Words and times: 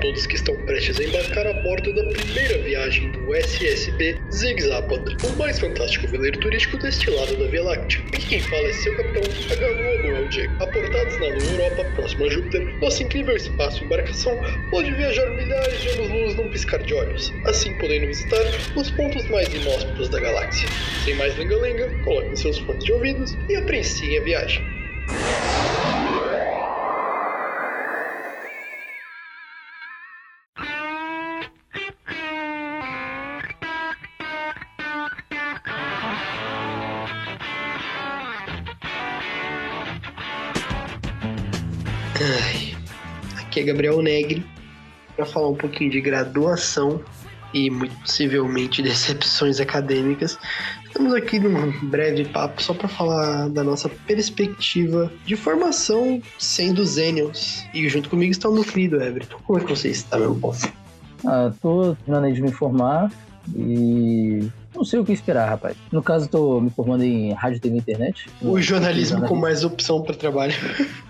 todos 0.00 0.26
que 0.26 0.36
estão 0.36 0.54
prestes 0.64 0.98
a 1.00 1.04
embarcar 1.04 1.46
a 1.46 1.52
bordo 1.62 1.92
da 1.94 2.04
primeira 2.04 2.58
viagem 2.58 3.10
do 3.12 3.34
SSB 3.34 4.18
Zig 4.32 4.62
Zapad, 4.62 5.16
o 5.24 5.36
mais 5.36 5.58
fantástico 5.58 6.06
veleiro 6.08 6.38
turístico 6.40 6.78
destilado 6.78 7.36
da 7.36 7.46
Via 7.46 7.62
Láctea. 7.62 8.02
E 8.12 8.18
quem 8.18 8.40
fala 8.40 8.68
é 8.68 8.72
seu 8.72 8.96
capitão, 8.96 9.22
H. 9.22 9.66
Manuel 9.66 10.28
J. 10.28 10.46
Aportados 10.60 11.14
na 11.20 11.26
Lua 11.26 11.62
Europa, 11.62 11.84
próxima 11.94 12.26
a 12.26 12.28
Júpiter, 12.30 12.80
nosso 12.80 13.02
incrível 13.02 13.36
espaço 13.36 13.84
embarcação 13.84 14.38
pode 14.70 14.92
viajar 14.92 15.28
milhares 15.30 15.80
de 15.80 15.88
anos-luz 15.90 16.34
num 16.36 16.48
piscar 16.50 16.82
de 16.82 16.94
olhos, 16.94 17.32
assim 17.44 17.72
podendo 17.78 18.06
visitar 18.06 18.44
os 18.76 18.90
pontos 18.90 19.26
mais 19.28 19.52
inóspitos 19.52 20.08
da 20.08 20.20
galáxia. 20.20 20.68
Sem 21.04 21.14
mais 21.14 21.36
lenga-lenga, 21.36 21.88
coloquem 22.04 22.36
seus 22.36 22.58
fones 22.58 22.84
de 22.84 22.92
ouvidos 22.92 23.36
e 23.48 23.56
apreciem 23.56 24.18
a 24.18 24.22
viagem. 24.22 24.75
Ai, 42.18 42.74
aqui 43.38 43.60
é 43.60 43.64
Gabriel 43.64 44.00
Negri 44.00 44.42
para 45.14 45.26
falar 45.26 45.50
um 45.50 45.54
pouquinho 45.54 45.90
de 45.90 46.00
graduação 46.00 47.02
e 47.52 47.68
muito 47.68 47.94
possivelmente 47.96 48.80
decepções 48.80 49.60
acadêmicas. 49.60 50.38
Estamos 50.86 51.12
aqui 51.12 51.38
num 51.38 51.72
breve 51.88 52.24
papo 52.24 52.62
só 52.62 52.72
para 52.72 52.88
falar 52.88 53.48
da 53.50 53.62
nossa 53.62 53.88
perspectiva 53.88 55.12
de 55.26 55.36
formação 55.36 56.22
sendo 56.38 56.86
Zenials. 56.86 57.66
E 57.74 57.86
junto 57.86 58.08
comigo 58.08 58.30
está 58.30 58.48
o 58.48 58.54
meu 58.54 58.64
querido 58.64 59.02
Everton. 59.02 59.36
Como 59.46 59.58
é 59.58 59.62
que 59.62 59.68
você 59.68 59.88
está, 59.88 60.18
meu 60.18 60.34
povo? 60.34 60.66
Ah, 61.26 61.52
tô 61.60 61.94
de 62.32 62.42
me 62.42 62.50
formar 62.50 63.12
e 63.54 64.48
não 64.76 64.84
sei 64.84 65.00
o 65.00 65.04
que 65.04 65.12
esperar, 65.12 65.48
rapaz. 65.48 65.76
No 65.90 66.02
caso, 66.02 66.28
tô 66.28 66.60
me 66.60 66.70
formando 66.70 67.02
em 67.02 67.32
rádio, 67.32 67.60
TV 67.60 67.76
e 67.76 67.78
internet. 67.78 68.26
O 68.42 68.60
jornalismo 68.60 69.26
com 69.26 69.34
mais 69.34 69.64
opção 69.64 70.02
para 70.02 70.14
trabalho. 70.14 70.52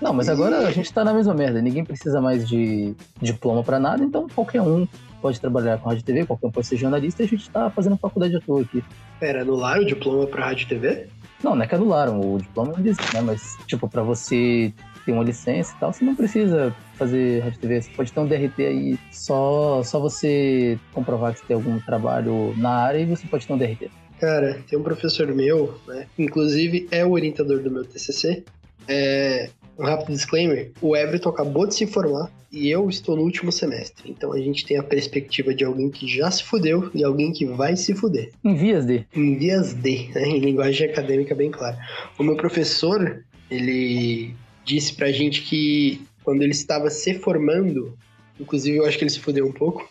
Não, 0.01 0.13
mas 0.13 0.29
agora 0.29 0.67
a 0.67 0.71
gente 0.71 0.93
tá 0.93 1.05
na 1.05 1.13
mesma 1.13 1.35
merda. 1.35 1.61
Ninguém 1.61 1.85
precisa 1.85 2.21
mais 2.21 2.49
de 2.49 2.95
diploma 3.21 3.63
para 3.63 3.79
nada, 3.79 4.03
então 4.05 4.27
qualquer 4.35 4.63
um 4.63 4.87
pode 5.21 5.41
trabalhar 5.41 5.79
com 5.79 5.89
rádio 5.89 6.03
e 6.03 6.05
TV, 6.05 6.27
qualquer 6.27 6.47
um 6.47 6.51
pode 6.51 6.67
ser 6.67 6.77
jornalista 6.77 7.23
e 7.23 7.27
a 7.27 7.29
gente 7.29 7.51
tá 7.51 7.69
fazendo 7.71 7.97
faculdade 7.97 8.37
à 8.37 8.41
toa 8.41 8.63
aqui. 8.63 8.83
Pera, 9.19 9.43
anularam 9.43 9.83
o 9.83 9.87
diploma 9.87 10.27
para 10.27 10.47
rádio 10.47 10.65
e 10.65 10.69
TV? 10.69 11.09
Não, 11.43 11.55
não 11.55 11.63
é 11.63 11.67
que 11.67 11.75
anularam, 11.75 12.21
o 12.21 12.39
diploma 12.39 12.73
não 12.73 12.81
existe, 12.81 13.15
né? 13.15 13.21
Mas, 13.21 13.57
tipo, 13.67 13.89
para 13.89 14.03
você 14.03 14.73
ter 15.07 15.13
uma 15.13 15.23
licença 15.23 15.73
e 15.75 15.81
tal, 15.81 15.93
você 15.93 16.05
não 16.05 16.17
precisa 16.17 16.75
fazer 16.97 17.41
rádio 17.41 17.61
TV. 17.61 17.81
Você 17.81 17.91
pode 17.93 18.13
ter 18.13 18.21
um 18.21 18.27
DRT 18.27 18.67
aí, 18.67 18.99
só, 19.13 19.83
só 19.85 20.01
você 20.01 20.79
comprovar 20.93 21.33
que 21.33 21.41
você 21.41 21.47
tem 21.47 21.55
algum 21.55 21.79
trabalho 21.79 22.53
na 22.59 22.71
área 22.71 22.99
e 22.99 23.07
você 23.07 23.27
pode 23.27 23.47
ter 23.47 23.53
um 23.53 23.59
DRT. 23.59 23.89
Cara, 24.19 24.61
tem 24.69 24.79
um 24.79 24.83
professor 24.83 25.27
meu, 25.29 25.79
né? 25.87 26.07
Inclusive 26.19 26.89
é 26.91 27.05
o 27.05 27.13
orientador 27.13 27.61
do 27.61 27.71
meu 27.71 27.85
TCC. 27.85 28.45
É, 28.89 29.49
um 29.79 29.85
rápido 29.85 30.13
disclaimer: 30.13 30.73
o 30.81 30.97
Everton 30.97 31.29
acabou 31.29 31.67
de 31.67 31.75
se 31.75 31.87
formar 31.87 32.31
e 32.51 32.71
eu 32.71 32.89
estou 32.89 33.15
no 33.15 33.23
último 33.23 33.53
semestre. 33.53 34.11
Então 34.11 34.33
a 34.33 34.39
gente 34.39 34.65
tem 34.65 34.79
a 34.79 34.83
perspectiva 34.83 35.55
de 35.55 35.65
alguém 35.65 35.91
que 35.91 36.09
já 36.09 36.31
se 36.31 36.43
fudeu 36.43 36.91
e 36.95 37.05
alguém 37.05 37.33
que 37.33 37.45
vai 37.45 37.77
se 37.77 37.95
fuder. 37.95 38.31
Em 38.43 38.55
vias 38.55 38.87
de. 38.87 39.07
Em 39.15 39.37
vias 39.37 39.75
de, 39.75 40.09
né? 40.15 40.23
em 40.23 40.41
linguagem 40.41 40.89
acadêmica 40.89 41.35
bem 41.35 41.51
clara. 41.51 41.79
O 42.19 42.23
meu 42.23 42.37
professor, 42.37 43.23
ele 43.51 44.35
disse 44.67 44.93
pra 44.93 45.13
gente 45.13 45.43
que 45.43 46.05
quando 46.25 46.43
ele 46.43 46.53
estava 46.53 46.91
se 46.91 47.15
formando, 47.15 47.97
inclusive 48.39 48.79
eu 48.79 48.85
acho 48.85 48.99
que 48.99 49.05
ele 49.05 49.11
se 49.11 49.21
fudeu 49.21 49.47
um 49.47 49.53
pouco, 49.53 49.89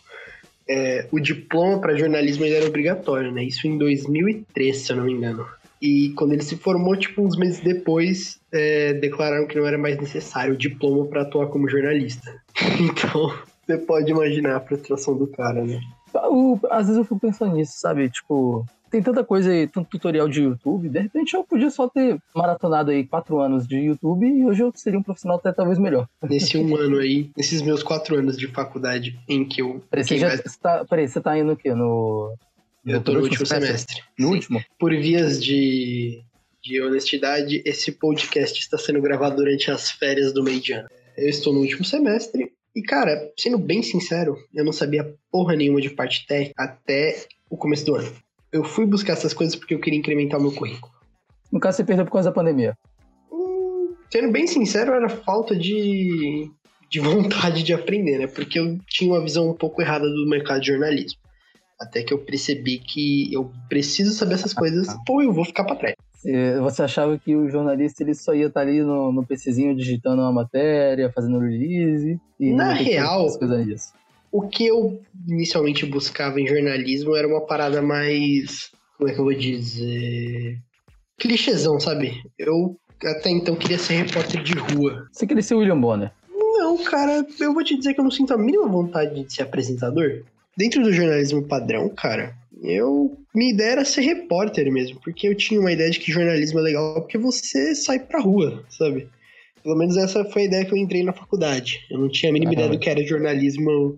é, 0.67 1.07
o 1.11 1.19
diploma 1.19 1.79
para 1.79 1.95
jornalismo 1.95 2.43
era 2.43 2.65
obrigatório, 2.67 3.31
né? 3.31 3.43
Isso 3.43 3.65
em 3.65 3.77
2003, 3.77 4.77
se 4.77 4.91
eu 4.91 4.97
não 4.97 5.05
me 5.05 5.13
engano. 5.13 5.45
E 5.81 6.09
quando 6.17 6.33
ele 6.33 6.41
se 6.41 6.57
formou, 6.57 6.95
tipo, 6.97 7.21
uns 7.21 7.37
meses 7.37 7.59
depois, 7.59 8.39
é, 8.51 8.93
declararam 8.93 9.47
que 9.47 9.57
não 9.57 9.65
era 9.65 9.77
mais 9.77 9.97
necessário 9.97 10.53
o 10.53 10.57
diploma 10.57 11.05
para 11.05 11.21
atuar 11.21 11.47
como 11.47 11.69
jornalista. 11.69 12.35
então, 12.79 13.33
você 13.65 13.77
pode 13.77 14.11
imaginar 14.11 14.57
a 14.57 14.61
frustração 14.61 15.17
do 15.17 15.27
cara, 15.27 15.63
né? 15.63 15.79
Às 16.69 16.87
vezes 16.87 16.97
eu 16.97 17.03
fico 17.03 17.19
pensando 17.19 17.55
nisso, 17.55 17.73
sabe? 17.77 18.09
Tipo, 18.09 18.65
tem 18.89 19.01
tanta 19.01 19.23
coisa 19.23 19.51
aí, 19.51 19.67
tanto 19.67 19.89
tutorial 19.89 20.27
de 20.27 20.41
YouTube, 20.41 20.89
de 20.89 20.99
repente 20.99 21.33
eu 21.33 21.43
podia 21.43 21.69
só 21.69 21.87
ter 21.89 22.17
maratonado 22.33 22.91
aí 22.91 23.05
quatro 23.05 23.39
anos 23.39 23.67
de 23.67 23.77
YouTube 23.77 24.25
e 24.25 24.45
hoje 24.45 24.63
eu 24.63 24.71
seria 24.75 24.99
um 24.99 25.03
profissional 25.03 25.37
até 25.37 25.51
talvez 25.51 25.77
melhor. 25.79 26.07
Nesse 26.23 26.57
um 26.59 26.75
ano 26.75 26.99
aí, 26.99 27.29
nesses 27.35 27.61
meus 27.61 27.83
quatro 27.83 28.15
anos 28.15 28.37
de 28.37 28.47
faculdade 28.47 29.19
em 29.27 29.45
que 29.45 29.61
eu. 29.61 29.81
Peraí, 29.89 30.05
você, 30.05 30.17
já, 30.17 30.35
você, 30.35 30.59
tá, 30.61 30.85
peraí, 30.85 31.07
você 31.07 31.21
tá 31.21 31.37
indo 31.37 31.51
o 31.51 31.57
quê? 31.57 31.73
No. 31.73 32.35
Eu 32.85 33.01
tô 33.01 33.13
no 33.13 33.21
último 33.21 33.45
semestre. 33.45 33.67
semestre. 33.67 34.03
No 34.17 34.27
Sim. 34.27 34.33
último? 34.33 34.63
Por 34.77 34.91
vias 34.91 35.43
de, 35.43 36.21
de 36.63 36.81
honestidade, 36.81 37.63
esse 37.65 37.91
podcast 37.91 38.59
está 38.59 38.77
sendo 38.77 39.01
gravado 39.01 39.37
durante 39.37 39.71
as 39.71 39.89
férias 39.91 40.31
do 40.33 40.43
meio 40.43 40.59
de 40.59 40.73
ano. 40.73 40.87
Eu 41.17 41.29
estou 41.29 41.51
no 41.51 41.61
último 41.61 41.83
semestre 41.83 42.51
e, 42.75 42.81
cara, 42.83 43.31
sendo 43.37 43.57
bem 43.57 43.81
sincero, 43.81 44.37
eu 44.53 44.65
não 44.65 44.73
sabia 44.73 45.15
porra 45.31 45.55
nenhuma 45.55 45.79
de 45.79 45.89
parte 45.89 46.27
técnica 46.27 46.61
até 46.61 47.25
o 47.49 47.55
começo 47.55 47.85
do 47.85 47.95
ano. 47.95 48.11
Eu 48.55 48.63
fui 48.63 48.85
buscar 48.85 49.11
essas 49.11 49.33
coisas 49.33 49.53
porque 49.53 49.73
eu 49.73 49.81
queria 49.81 49.99
incrementar 49.99 50.39
o 50.39 50.41
meu 50.43 50.51
currículo. 50.53 50.93
No 51.51 51.59
caso, 51.59 51.75
você 51.75 51.83
perdeu 51.83 52.05
por 52.05 52.13
causa 52.13 52.29
da 52.29 52.33
pandemia? 52.33 52.73
Hum, 53.29 53.93
sendo 54.09 54.31
bem 54.31 54.47
sincero, 54.47 54.93
era 54.93 55.09
falta 55.09 55.53
de, 55.53 56.49
de 56.89 56.99
vontade 57.01 57.63
de 57.63 57.73
aprender, 57.73 58.17
né? 58.17 58.27
Porque 58.27 58.57
eu 58.57 58.79
tinha 58.87 59.11
uma 59.11 59.21
visão 59.21 59.49
um 59.49 59.53
pouco 59.53 59.81
errada 59.81 60.05
do 60.05 60.25
mercado 60.29 60.61
de 60.61 60.67
jornalismo. 60.67 61.19
Até 61.77 62.01
que 62.01 62.13
eu 62.13 62.19
percebi 62.19 62.79
que 62.79 63.33
eu 63.33 63.51
preciso 63.67 64.13
saber 64.13 64.35
essas 64.35 64.53
coisas, 64.53 64.87
ou 65.09 65.21
eu 65.21 65.33
vou 65.33 65.43
ficar 65.43 65.65
para 65.65 65.75
trás. 65.75 65.95
Você 66.61 66.81
achava 66.81 67.19
que 67.19 67.35
o 67.35 67.49
jornalista 67.49 68.03
ele 68.03 68.15
só 68.15 68.33
ia 68.33 68.47
estar 68.47 68.61
ali 68.61 68.81
no, 68.81 69.11
no 69.11 69.25
PCzinho 69.25 69.75
digitando 69.75 70.21
uma 70.21 70.31
matéria, 70.31 71.11
fazendo 71.11 71.39
release? 71.39 72.17
E 72.39 72.53
Na 72.53 72.71
real, 72.71 73.27
o 74.35 74.49
que 74.49 74.65
eu 74.65 75.01
inicialmente 75.29 75.85
buscava 75.85 76.41
em 76.41 76.45
jornalismo 76.45 77.15
era 77.15 77.25
uma 77.25 77.39
parada 77.39 77.81
mais. 77.81 78.69
Como 78.97 79.09
é 79.09 79.13
que 79.13 79.19
eu 79.19 79.23
vou 79.23 79.33
dizer? 79.33 80.59
Clichêzão, 81.17 81.79
sabe? 81.79 82.21
Eu 82.37 82.77
até 83.01 83.29
então 83.29 83.55
queria 83.55 83.79
ser 83.79 83.93
repórter 83.93 84.43
de 84.43 84.53
rua. 84.53 85.07
Você 85.09 85.25
queria 85.25 85.41
ser 85.41 85.55
William 85.55 85.79
Bonner? 85.79 86.11
Não, 86.29 86.83
cara, 86.83 87.25
eu 87.39 87.53
vou 87.53 87.63
te 87.63 87.77
dizer 87.77 87.93
que 87.93 87.99
eu 88.01 88.03
não 88.03 88.11
sinto 88.11 88.33
a 88.33 88.37
mínima 88.37 88.67
vontade 88.67 89.23
de 89.23 89.33
ser 89.33 89.43
apresentador. 89.43 90.23
Dentro 90.57 90.83
do 90.83 90.91
jornalismo 90.91 91.47
padrão, 91.47 91.87
cara, 91.87 92.35
eu. 92.61 93.17
Minha 93.33 93.53
ideia 93.53 93.71
era 93.71 93.85
ser 93.85 94.01
repórter 94.01 94.69
mesmo, 94.69 94.99
porque 95.01 95.29
eu 95.29 95.35
tinha 95.35 95.61
uma 95.61 95.71
ideia 95.71 95.89
de 95.89 95.99
que 95.99 96.11
jornalismo 96.11 96.59
é 96.59 96.63
legal 96.63 96.95
porque 96.95 97.17
você 97.17 97.73
sai 97.73 97.99
pra 97.99 98.19
rua, 98.19 98.65
sabe? 98.69 99.07
Pelo 99.63 99.77
menos 99.77 99.95
essa 99.95 100.25
foi 100.25 100.41
a 100.41 100.45
ideia 100.45 100.65
que 100.65 100.73
eu 100.73 100.77
entrei 100.77 101.03
na 101.03 101.13
faculdade. 101.13 101.85
Eu 101.89 101.99
não 101.99 102.09
tinha 102.09 102.29
a 102.29 102.33
mínima 102.33 102.51
ideia 102.51 102.69
do 102.69 102.77
que 102.77 102.89
era 102.89 103.05
jornalismo 103.05 103.97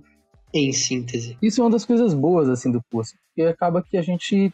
em 0.54 0.72
síntese. 0.72 1.38
Isso 1.42 1.62
é 1.62 1.64
uma 1.64 1.72
das 1.72 1.86
coisas 1.86 2.14
boas, 2.14 2.50
assim, 2.50 2.72
do 2.72 2.82
curso, 2.92 3.14
porque 3.28 3.48
acaba 3.50 3.82
que 3.82 3.98
a 3.98 4.02
gente. 4.02 4.52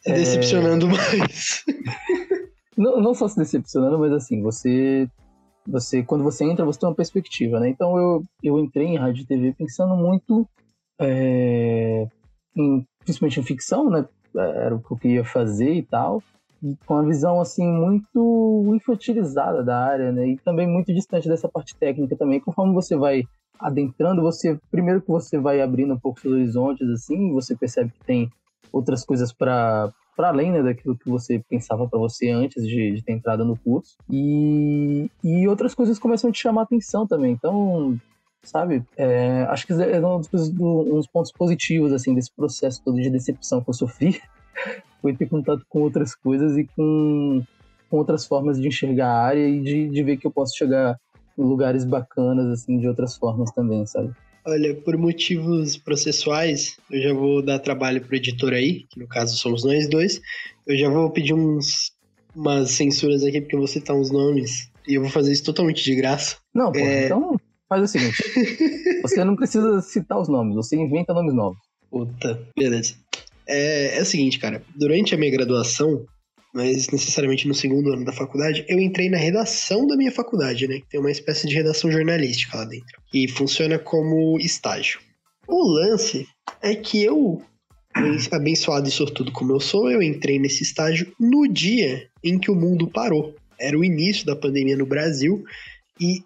Se 0.00 0.10
é... 0.10 0.14
decepcionando 0.14 0.88
mais. 0.88 1.64
não, 2.76 3.00
não 3.00 3.14
só 3.14 3.28
se 3.28 3.36
decepcionando, 3.36 3.98
mas 3.98 4.12
assim, 4.12 4.40
você 4.42 5.08
você 5.66 6.02
quando 6.02 6.24
você 6.24 6.44
entra 6.44 6.64
você 6.64 6.80
tem 6.80 6.88
uma 6.88 6.94
perspectiva 6.94 7.60
né 7.60 7.68
então 7.68 7.98
eu, 7.98 8.22
eu 8.42 8.58
entrei 8.58 8.86
em 8.86 8.96
rádio 8.96 9.24
e 9.24 9.26
TV 9.26 9.52
pensando 9.52 9.94
muito 9.94 10.48
é, 10.98 12.08
em 12.56 12.86
principalmente 13.08 13.40
em 13.40 13.42
ficção, 13.42 13.88
né? 13.88 14.06
Era 14.34 14.74
o 14.74 14.80
que 14.80 14.92
eu 14.92 14.98
queria 14.98 15.24
fazer 15.24 15.72
e 15.72 15.82
tal. 15.82 16.22
E 16.62 16.76
com 16.84 16.94
uma 16.94 17.04
visão, 17.04 17.40
assim, 17.40 17.66
muito 17.66 18.72
infantilizada 18.74 19.62
da 19.62 19.78
área, 19.78 20.12
né? 20.12 20.28
E 20.28 20.36
também 20.38 20.66
muito 20.66 20.92
distante 20.92 21.28
dessa 21.28 21.48
parte 21.48 21.74
técnica 21.76 22.16
também. 22.16 22.40
Conforme 22.40 22.74
você 22.74 22.96
vai 22.96 23.24
adentrando, 23.58 24.22
você... 24.22 24.58
Primeiro 24.70 25.00
que 25.00 25.08
você 25.08 25.38
vai 25.38 25.60
abrindo 25.60 25.94
um 25.94 25.98
pouco 25.98 26.20
seus 26.20 26.34
horizontes, 26.34 26.88
assim, 26.88 27.32
você 27.32 27.56
percebe 27.56 27.90
que 27.90 28.04
tem 28.04 28.30
outras 28.72 29.04
coisas 29.04 29.32
para 29.32 29.92
para 30.18 30.30
além 30.30 30.50
né, 30.50 30.60
daquilo 30.64 30.98
que 30.98 31.08
você 31.08 31.40
pensava 31.48 31.88
para 31.88 31.96
você 31.96 32.28
antes 32.28 32.66
de, 32.66 32.90
de, 32.90 33.02
ter 33.04 33.12
entrado 33.12 33.44
no 33.44 33.56
curso. 33.56 33.96
E, 34.10 35.08
e 35.22 35.46
outras 35.46 35.76
coisas 35.76 35.96
começam 35.96 36.28
a 36.28 36.32
te 36.32 36.40
chamar 36.40 36.62
a 36.62 36.64
atenção 36.64 37.06
também. 37.06 37.30
Então, 37.30 37.96
sabe? 38.42 38.82
É, 38.96 39.46
acho 39.48 39.64
que 39.64 39.72
é 39.72 40.04
um 40.04 40.20
dos, 40.20 40.50
um 40.50 40.96
dos, 40.96 41.06
pontos 41.06 41.30
positivos, 41.30 41.92
assim, 41.92 42.16
desse 42.16 42.32
processo 42.32 42.82
todo 42.84 43.00
de 43.00 43.08
decepção 43.10 43.62
que 43.62 43.70
eu 43.70 43.74
sofri, 43.74 44.20
foi 45.00 45.14
ter 45.14 45.28
contato 45.28 45.64
com 45.68 45.82
outras 45.82 46.16
coisas 46.16 46.56
e 46.56 46.64
com, 46.64 47.40
com 47.88 47.96
outras 47.96 48.26
formas 48.26 48.60
de 48.60 48.66
enxergar 48.66 49.08
a 49.08 49.22
área 49.22 49.48
e 49.48 49.60
de, 49.60 49.88
de 49.88 50.02
ver 50.02 50.16
que 50.16 50.26
eu 50.26 50.32
posso 50.32 50.56
chegar 50.56 50.98
em 51.38 51.42
lugares 51.42 51.84
bacanas, 51.84 52.46
assim, 52.48 52.78
de 52.78 52.88
outras 52.88 53.16
formas 53.16 53.50
também, 53.52 53.86
sabe? 53.86 54.12
Olha, 54.46 54.74
por 54.74 54.96
motivos 54.96 55.76
processuais, 55.76 56.76
eu 56.90 57.02
já 57.02 57.12
vou 57.12 57.42
dar 57.42 57.58
trabalho 57.58 58.00
pro 58.00 58.16
editor 58.16 58.52
aí, 58.52 58.84
que 58.90 58.98
no 58.98 59.06
caso 59.06 59.36
somos 59.36 59.64
nós 59.64 59.88
dois. 59.88 60.20
Eu 60.66 60.76
já 60.76 60.88
vou 60.88 61.10
pedir 61.10 61.34
uns, 61.34 61.92
umas 62.34 62.70
censuras 62.70 63.22
aqui, 63.22 63.40
porque 63.40 63.54
eu 63.54 63.60
vou 63.60 63.68
citar 63.68 63.94
uns 63.94 64.10
nomes. 64.10 64.70
E 64.86 64.94
eu 64.94 65.02
vou 65.02 65.10
fazer 65.10 65.32
isso 65.32 65.44
totalmente 65.44 65.84
de 65.84 65.94
graça. 65.94 66.36
Não, 66.54 66.72
pô, 66.72 66.78
é... 66.78 67.04
então 67.04 67.36
Faz 67.68 67.82
o 67.82 67.86
seguinte: 67.86 68.16
você 68.16 69.00
você 69.02 69.24
não 69.24 69.36
precisa 69.36 69.80
citar 69.82 70.18
os 70.18 70.28
nomes, 70.28 70.56
você 70.56 70.76
inventa 70.76 71.12
nomes 71.12 71.34
novos. 71.34 71.58
Puta, 71.90 72.40
beleza. 72.56 72.94
É, 73.46 73.98
é 73.98 74.02
o 74.02 74.06
seguinte, 74.06 74.38
cara. 74.38 74.62
Durante 74.74 75.14
a 75.14 75.18
minha 75.18 75.30
graduação, 75.30 76.06
mas 76.54 76.88
necessariamente 76.88 77.46
no 77.46 77.54
segundo 77.54 77.92
ano 77.92 78.04
da 78.04 78.12
faculdade, 78.12 78.64
eu 78.68 78.78
entrei 78.78 79.08
na 79.08 79.18
redação 79.18 79.86
da 79.86 79.96
minha 79.96 80.10
faculdade, 80.10 80.66
né? 80.66 80.80
Tem 80.88 80.98
uma 80.98 81.10
espécie 81.10 81.46
de 81.46 81.54
redação 81.54 81.90
jornalística 81.90 82.56
lá 82.56 82.64
dentro. 82.64 83.00
E 83.12 83.28
funciona 83.28 83.78
como 83.78 84.38
estágio. 84.38 85.00
O 85.46 85.62
lance 85.62 86.26
é 86.62 86.74
que 86.74 87.02
eu, 87.02 87.42
abençoado 88.30 88.88
e 88.88 88.92
sortudo 88.92 89.32
como 89.32 89.52
eu 89.52 89.60
sou, 89.60 89.90
eu 89.90 90.02
entrei 90.02 90.38
nesse 90.38 90.62
estágio 90.62 91.12
no 91.18 91.46
dia 91.46 92.08
em 92.22 92.38
que 92.38 92.50
o 92.50 92.54
mundo 92.54 92.88
parou. 92.88 93.34
Era 93.58 93.78
o 93.78 93.84
início 93.84 94.24
da 94.24 94.36
pandemia 94.36 94.76
no 94.76 94.86
Brasil 94.86 95.44
e 96.00 96.22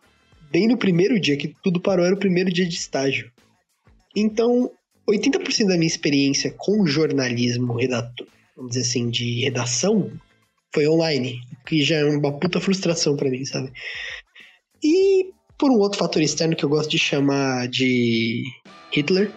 bem 0.51 0.69
no 0.69 0.77
primeiro 0.77 1.19
dia 1.19 1.37
que 1.37 1.55
tudo 1.63 1.81
parou, 1.81 2.05
era 2.05 2.15
o 2.15 2.19
primeiro 2.19 2.53
dia 2.53 2.67
de 2.67 2.75
estágio. 2.75 3.31
Então, 4.15 4.71
80% 5.09 5.67
da 5.67 5.77
minha 5.77 5.87
experiência 5.87 6.55
com 6.57 6.87
jornalismo, 6.87 7.75
redator, 7.75 8.27
vamos 8.63 8.75
dizer 8.75 8.89
assim, 8.89 9.11
de 9.11 9.41
redação, 9.41 10.11
foi 10.73 10.89
online, 10.89 11.41
que 11.67 11.83
já 11.83 11.97
é 11.97 12.05
uma 12.05 12.33
puta 12.39 12.61
frustração 12.61 13.17
para 13.17 13.29
mim, 13.29 13.45
sabe? 13.45 13.73
E 14.83 15.31
por 15.59 15.71
um 15.71 15.79
outro 15.79 15.99
fator 15.99 16.23
externo 16.23 16.55
que 16.55 16.65
eu 16.65 16.69
gosto 16.69 16.91
de 16.91 16.99
chamar 16.99 17.69
de 17.69 18.45
Hitler, 18.93 19.31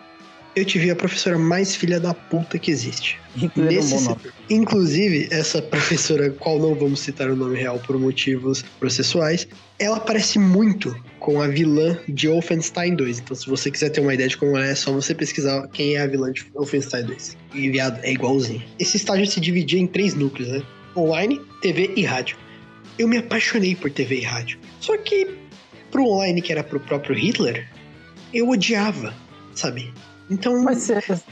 eu 0.56 0.64
tive 0.64 0.90
a 0.90 0.96
professora 0.96 1.38
mais 1.38 1.76
filha 1.76 2.00
da 2.00 2.14
puta 2.14 2.58
que 2.58 2.72
existe. 2.72 3.20
Hitler 3.36 3.68
Nesse, 3.68 3.96
é 3.96 3.98
um 3.98 4.02
nome. 4.02 4.22
Inclusive, 4.50 5.28
essa 5.32 5.62
professora, 5.62 6.30
qual 6.30 6.60
não 6.60 6.74
vamos 6.76 7.02
citar 7.02 7.30
o 7.30 7.36
nome 7.36 7.58
real 7.58 7.80
por 7.80 8.00
motivos 8.00 8.64
processuais, 8.80 9.48
ela 9.78 10.00
parece 10.00 10.40
muito 10.40 10.96
com 11.26 11.42
a 11.42 11.48
vilã 11.48 11.98
de 12.08 12.28
Wolfenstein 12.28 12.96
2. 12.96 13.18
Então, 13.20 13.36
se 13.36 13.50
você 13.50 13.72
quiser 13.72 13.90
ter 13.90 14.00
uma 14.00 14.14
ideia 14.14 14.30
de 14.30 14.38
como 14.38 14.56
é, 14.60 14.70
é 14.70 14.76
só 14.76 14.92
você 14.92 15.16
pesquisar 15.16 15.68
quem 15.70 15.96
é 15.96 16.02
a 16.02 16.06
vilã 16.06 16.32
de 16.32 16.46
Wolfenstein 16.54 17.04
2. 17.04 17.36
E 17.56 17.72
viado, 17.72 18.00
é 18.04 18.12
igualzinho. 18.12 18.62
Esse 18.78 18.98
estágio 18.98 19.26
se 19.26 19.40
dividia 19.40 19.80
em 19.80 19.88
três 19.88 20.14
núcleos, 20.14 20.52
né? 20.52 20.62
Online, 20.96 21.42
TV 21.64 21.92
e 21.96 22.04
rádio. 22.04 22.38
Eu 23.00 23.08
me 23.08 23.18
apaixonei 23.18 23.76
por 23.76 23.90
TV 23.90 24.20
e 24.20 24.22
rádio. 24.22 24.60
Só 24.80 24.96
que 25.00 25.36
pro 25.90 26.06
online, 26.06 26.44
que 26.44 26.52
era 26.52 26.64
pro 26.64 26.80
próprio 26.80 27.16
Hitler, 27.16 27.68
eu 28.32 28.48
odiava, 28.48 29.12
sabe? 29.56 29.92
Então. 30.30 30.64
Mas 30.64 30.92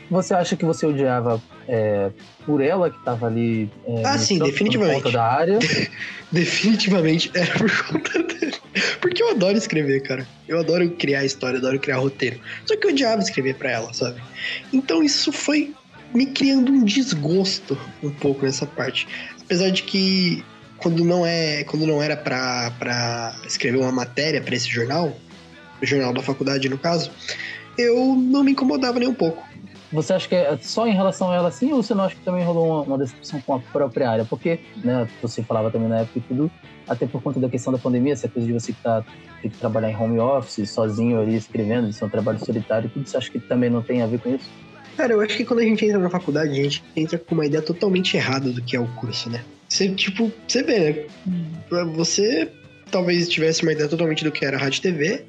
você 0.10 0.34
acha 0.34 0.56
que 0.56 0.66
você 0.66 0.88
odiava 0.88 1.40
é, 1.68 2.10
por 2.46 2.62
ela 2.62 2.90
que 2.90 3.04
tava 3.04 3.28
ali? 3.28 3.70
É, 3.86 4.04
ah, 4.06 4.18
sim, 4.18 4.40
definitivamente. 4.40 5.12
da 5.12 5.24
área? 5.24 5.60
definitivamente 6.32 7.32
era 7.36 7.54
por 7.60 7.86
conta 7.86 8.24
dele. 8.24 8.54
Porque 9.04 9.22
eu 9.22 9.32
adoro 9.32 9.58
escrever, 9.58 10.02
cara. 10.02 10.26
Eu 10.48 10.58
adoro 10.58 10.90
criar 10.92 11.26
história, 11.26 11.60
adoro 11.60 11.78
criar 11.78 11.98
roteiro. 11.98 12.40
Só 12.66 12.78
que 12.78 12.88
eu 12.88 12.92
odiava 12.92 13.22
escrever 13.22 13.56
para 13.56 13.70
ela, 13.70 13.94
sabe? 13.94 14.24
Então 14.72 15.04
isso 15.04 15.30
foi 15.30 15.76
me 16.16 16.26
criando 16.28 16.72
um 16.72 16.86
desgosto 16.86 17.78
um 18.02 18.10
pouco 18.10 18.46
nessa 18.46 18.66
parte. 18.66 19.06
Apesar 19.42 19.72
de 19.72 19.84
que 19.84 20.42
quando 20.78 21.04
não 21.04 21.26
é, 21.26 21.66
quando 21.66 21.86
não 21.86 22.02
era 22.02 22.16
para 22.16 23.36
escrever 23.46 23.78
uma 23.78 23.92
matéria 23.92 24.40
para 24.40 24.56
esse 24.56 24.70
jornal, 24.70 25.14
o 25.82 25.86
jornal 25.86 26.14
da 26.14 26.22
faculdade 26.22 26.70
no 26.70 26.78
caso, 26.78 27.12
eu 27.78 28.16
não 28.16 28.42
me 28.42 28.54
incomodava 28.54 29.00
nem 29.00 29.10
um 29.10 29.14
pouco. 29.14 29.44
Você 29.94 30.12
acha 30.12 30.28
que 30.28 30.36
é 30.36 30.58
só 30.60 30.88
em 30.88 30.94
relação 30.94 31.32
a 31.32 31.36
ela 31.36 31.48
assim, 31.50 31.72
ou 31.72 31.84
você 31.84 31.94
não 31.94 32.04
acha 32.04 32.16
que 32.16 32.22
também 32.22 32.44
rolou 32.44 32.68
uma, 32.68 32.82
uma 32.82 32.98
decepção 32.98 33.40
com 33.42 33.54
a 33.54 33.60
própria 33.60 34.10
área? 34.10 34.26
Porque, 34.26 34.60
né, 34.84 35.08
você 35.22 35.44
falava 35.44 35.70
também 35.70 35.88
na 35.88 36.00
época 36.00 36.18
e 36.18 36.22
tudo, 36.22 36.52
até 36.88 37.06
por 37.06 37.22
conta 37.22 37.40
da 37.40 37.48
questão 37.48 37.72
da 37.72 37.78
pandemia, 37.78 38.14
essa 38.14 38.28
coisa 38.28 38.48
de 38.48 38.54
você 38.54 38.74
que 38.74 38.82
tá, 38.82 39.04
ter 39.42 39.50
que 39.50 39.58
trabalhar 39.58 39.92
em 39.92 39.96
home 39.96 40.20
office, 40.20 40.68
sozinho 40.70 41.22
ali 41.22 41.36
escrevendo, 41.36 41.90
isso 41.90 42.04
é 42.04 42.08
um 42.08 42.10
trabalho 42.10 42.40
solitário, 42.40 42.90
tudo, 42.90 43.08
você 43.08 43.18
acha 43.18 43.30
que 43.30 43.40
também 43.40 43.70
não 43.70 43.84
tem 43.84 44.02
a 44.02 44.08
ver 44.08 44.20
com 44.20 44.34
isso? 44.34 44.50
Cara, 44.98 45.14
eu 45.14 45.22
acho 45.22 45.38
que 45.38 45.46
quando 45.46 45.60
a 45.60 45.64
gente 45.64 45.86
entra 45.86 46.00
na 46.00 46.10
faculdade, 46.10 46.52
a 46.52 46.64
gente 46.64 46.84
entra 46.96 47.18
com 47.18 47.36
uma 47.36 47.46
ideia 47.46 47.62
totalmente 47.62 48.18
errada 48.18 48.52
do 48.52 48.62
que 48.62 48.76
é 48.76 48.80
o 48.80 48.88
curso, 48.96 49.30
né? 49.30 49.44
Você, 49.70 49.90
tipo, 49.90 50.32
você 50.48 50.64
vê, 50.64 51.08
né? 51.26 51.86
Você 51.96 52.52
talvez 52.92 53.28
tivesse 53.28 53.64
uma 53.64 53.72
ideia 53.72 53.90
totalmente 53.90 54.24
do 54.24 54.32
que 54.32 54.46
era 54.46 54.56
rádio 54.56 54.78
e 54.80 54.82
TV, 54.82 55.26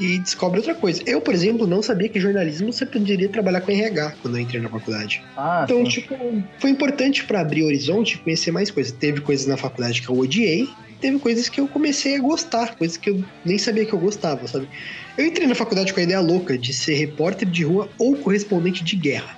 e 0.00 0.18
descobre 0.18 0.58
outra 0.58 0.74
coisa. 0.74 1.02
Eu, 1.06 1.20
por 1.20 1.34
exemplo, 1.34 1.66
não 1.66 1.82
sabia 1.82 2.08
que 2.08 2.20
jornalismo 2.20 2.72
você 2.72 2.86
poderia 2.86 3.28
trabalhar 3.28 3.60
com 3.60 3.72
RH 3.72 4.14
quando 4.22 4.36
eu 4.36 4.42
entrei 4.42 4.60
na 4.60 4.68
faculdade. 4.68 5.22
Ah, 5.36 5.62
então, 5.64 5.84
sim. 5.84 5.90
tipo, 5.90 6.16
foi 6.58 6.70
importante 6.70 7.24
para 7.24 7.40
abrir 7.40 7.64
horizonte, 7.64 8.18
conhecer 8.18 8.50
mais 8.50 8.70
coisas. 8.70 8.92
Teve 8.92 9.20
coisas 9.20 9.46
na 9.46 9.56
faculdade 9.56 10.02
que 10.02 10.08
eu 10.08 10.16
odiei, 10.16 10.68
teve 11.00 11.18
coisas 11.18 11.48
que 11.48 11.60
eu 11.60 11.68
comecei 11.68 12.16
a 12.16 12.20
gostar, 12.20 12.76
coisas 12.76 12.96
que 12.96 13.10
eu 13.10 13.24
nem 13.44 13.58
sabia 13.58 13.84
que 13.84 13.92
eu 13.92 13.98
gostava, 13.98 14.46
sabe? 14.46 14.68
Eu 15.16 15.26
entrei 15.26 15.46
na 15.46 15.54
faculdade 15.54 15.92
com 15.92 16.00
a 16.00 16.02
ideia 16.02 16.20
louca 16.20 16.56
de 16.56 16.72
ser 16.72 16.94
repórter 16.94 17.48
de 17.48 17.64
rua 17.64 17.88
ou 17.98 18.16
correspondente 18.16 18.84
de 18.84 18.96
guerra. 18.96 19.36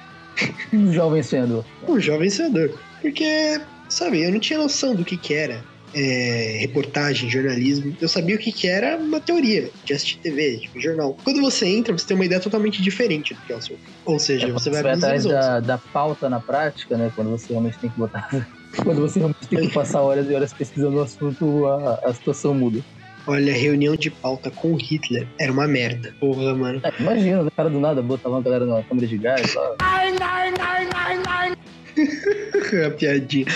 Um 0.73 0.93
jovem 0.93 1.23
senador. 1.23 1.65
Um 1.89 2.01
jovem 2.01 2.31
senador. 2.31 2.79
Porque, 3.01 3.61
sabe, 3.89 4.23
eu 4.23 4.31
não 4.31 4.39
tinha 4.39 4.59
noção 4.59 4.95
do 4.95 5.05
que 5.05 5.17
que 5.17 5.35
era 5.35 5.65
é, 5.95 6.59
reportagem, 6.61 7.29
jornalismo, 7.29 7.97
eu 8.01 8.09
sabia 8.09 8.37
o 8.37 8.39
que, 8.39 8.53
que 8.53 8.69
era 8.69 8.97
uma 8.97 9.21
teoria 9.21 9.71
de 9.85 9.93
assistir 9.93 10.19
TV, 10.19 10.59
tipo, 10.59 10.81
jornal. 10.81 11.17
Quando 11.25 11.41
você 11.41 11.67
entra, 11.67 11.97
você 11.97 12.07
tem 12.07 12.15
uma 12.15 12.25
ideia 12.25 12.41
totalmente 12.41 12.81
diferente 12.83 13.35
do 13.35 13.41
que 13.41 13.53
é 13.53 13.57
o 13.57 13.63
seu. 13.63 13.77
Ou 14.05 14.19
seja, 14.19 14.49
é, 14.49 14.53
você 14.53 14.71
vai, 14.71 14.83
vai 14.83 14.93
atrás 14.93 15.25
da, 15.25 15.61
da 15.61 15.79
pauta 15.79 16.29
na 16.29 16.41
prática, 16.41 16.97
né? 16.97 17.11
Quando 17.15 17.31
você 17.31 17.49
realmente 17.49 17.79
tem 17.79 17.91
que 17.91 17.99
botar. 17.99 18.29
quando 18.85 19.01
você 19.01 19.19
realmente 19.19 19.49
tem 19.49 19.69
que 19.69 19.75
passar 19.75 20.01
horas 20.01 20.29
e 20.29 20.35
horas 20.35 20.53
pesquisando 20.53 20.97
o 20.97 21.03
assunto, 21.03 21.67
a, 21.67 22.01
a 22.05 22.15
situação 22.15 22.55
muda. 22.55 22.81
Olha, 23.27 23.53
reunião 23.53 23.95
de 23.97 24.11
pauta 24.11 24.51
com 24.51 24.75
Hitler 24.77 25.27
era 25.39 25.53
uma 25.53 25.67
merda. 25.67 26.15
Porra, 26.19 26.55
mano. 26.55 26.81
É, 26.83 26.93
imagina, 27.01 27.43
o 27.43 27.51
cara 27.51 27.69
do 27.69 27.79
nada 27.79 28.01
botava 28.01 28.37
uma 28.37 28.43
galera 28.43 28.65
na 28.65 28.83
câmera 28.83 29.07
de 29.07 29.19
gás. 29.19 29.57
Ai, 29.81 30.15
ai, 30.21 30.55
ai, 30.59 30.89
ai, 30.95 31.19
ai. 31.27 32.87
a 32.87 32.91
piadinha. 32.91 33.47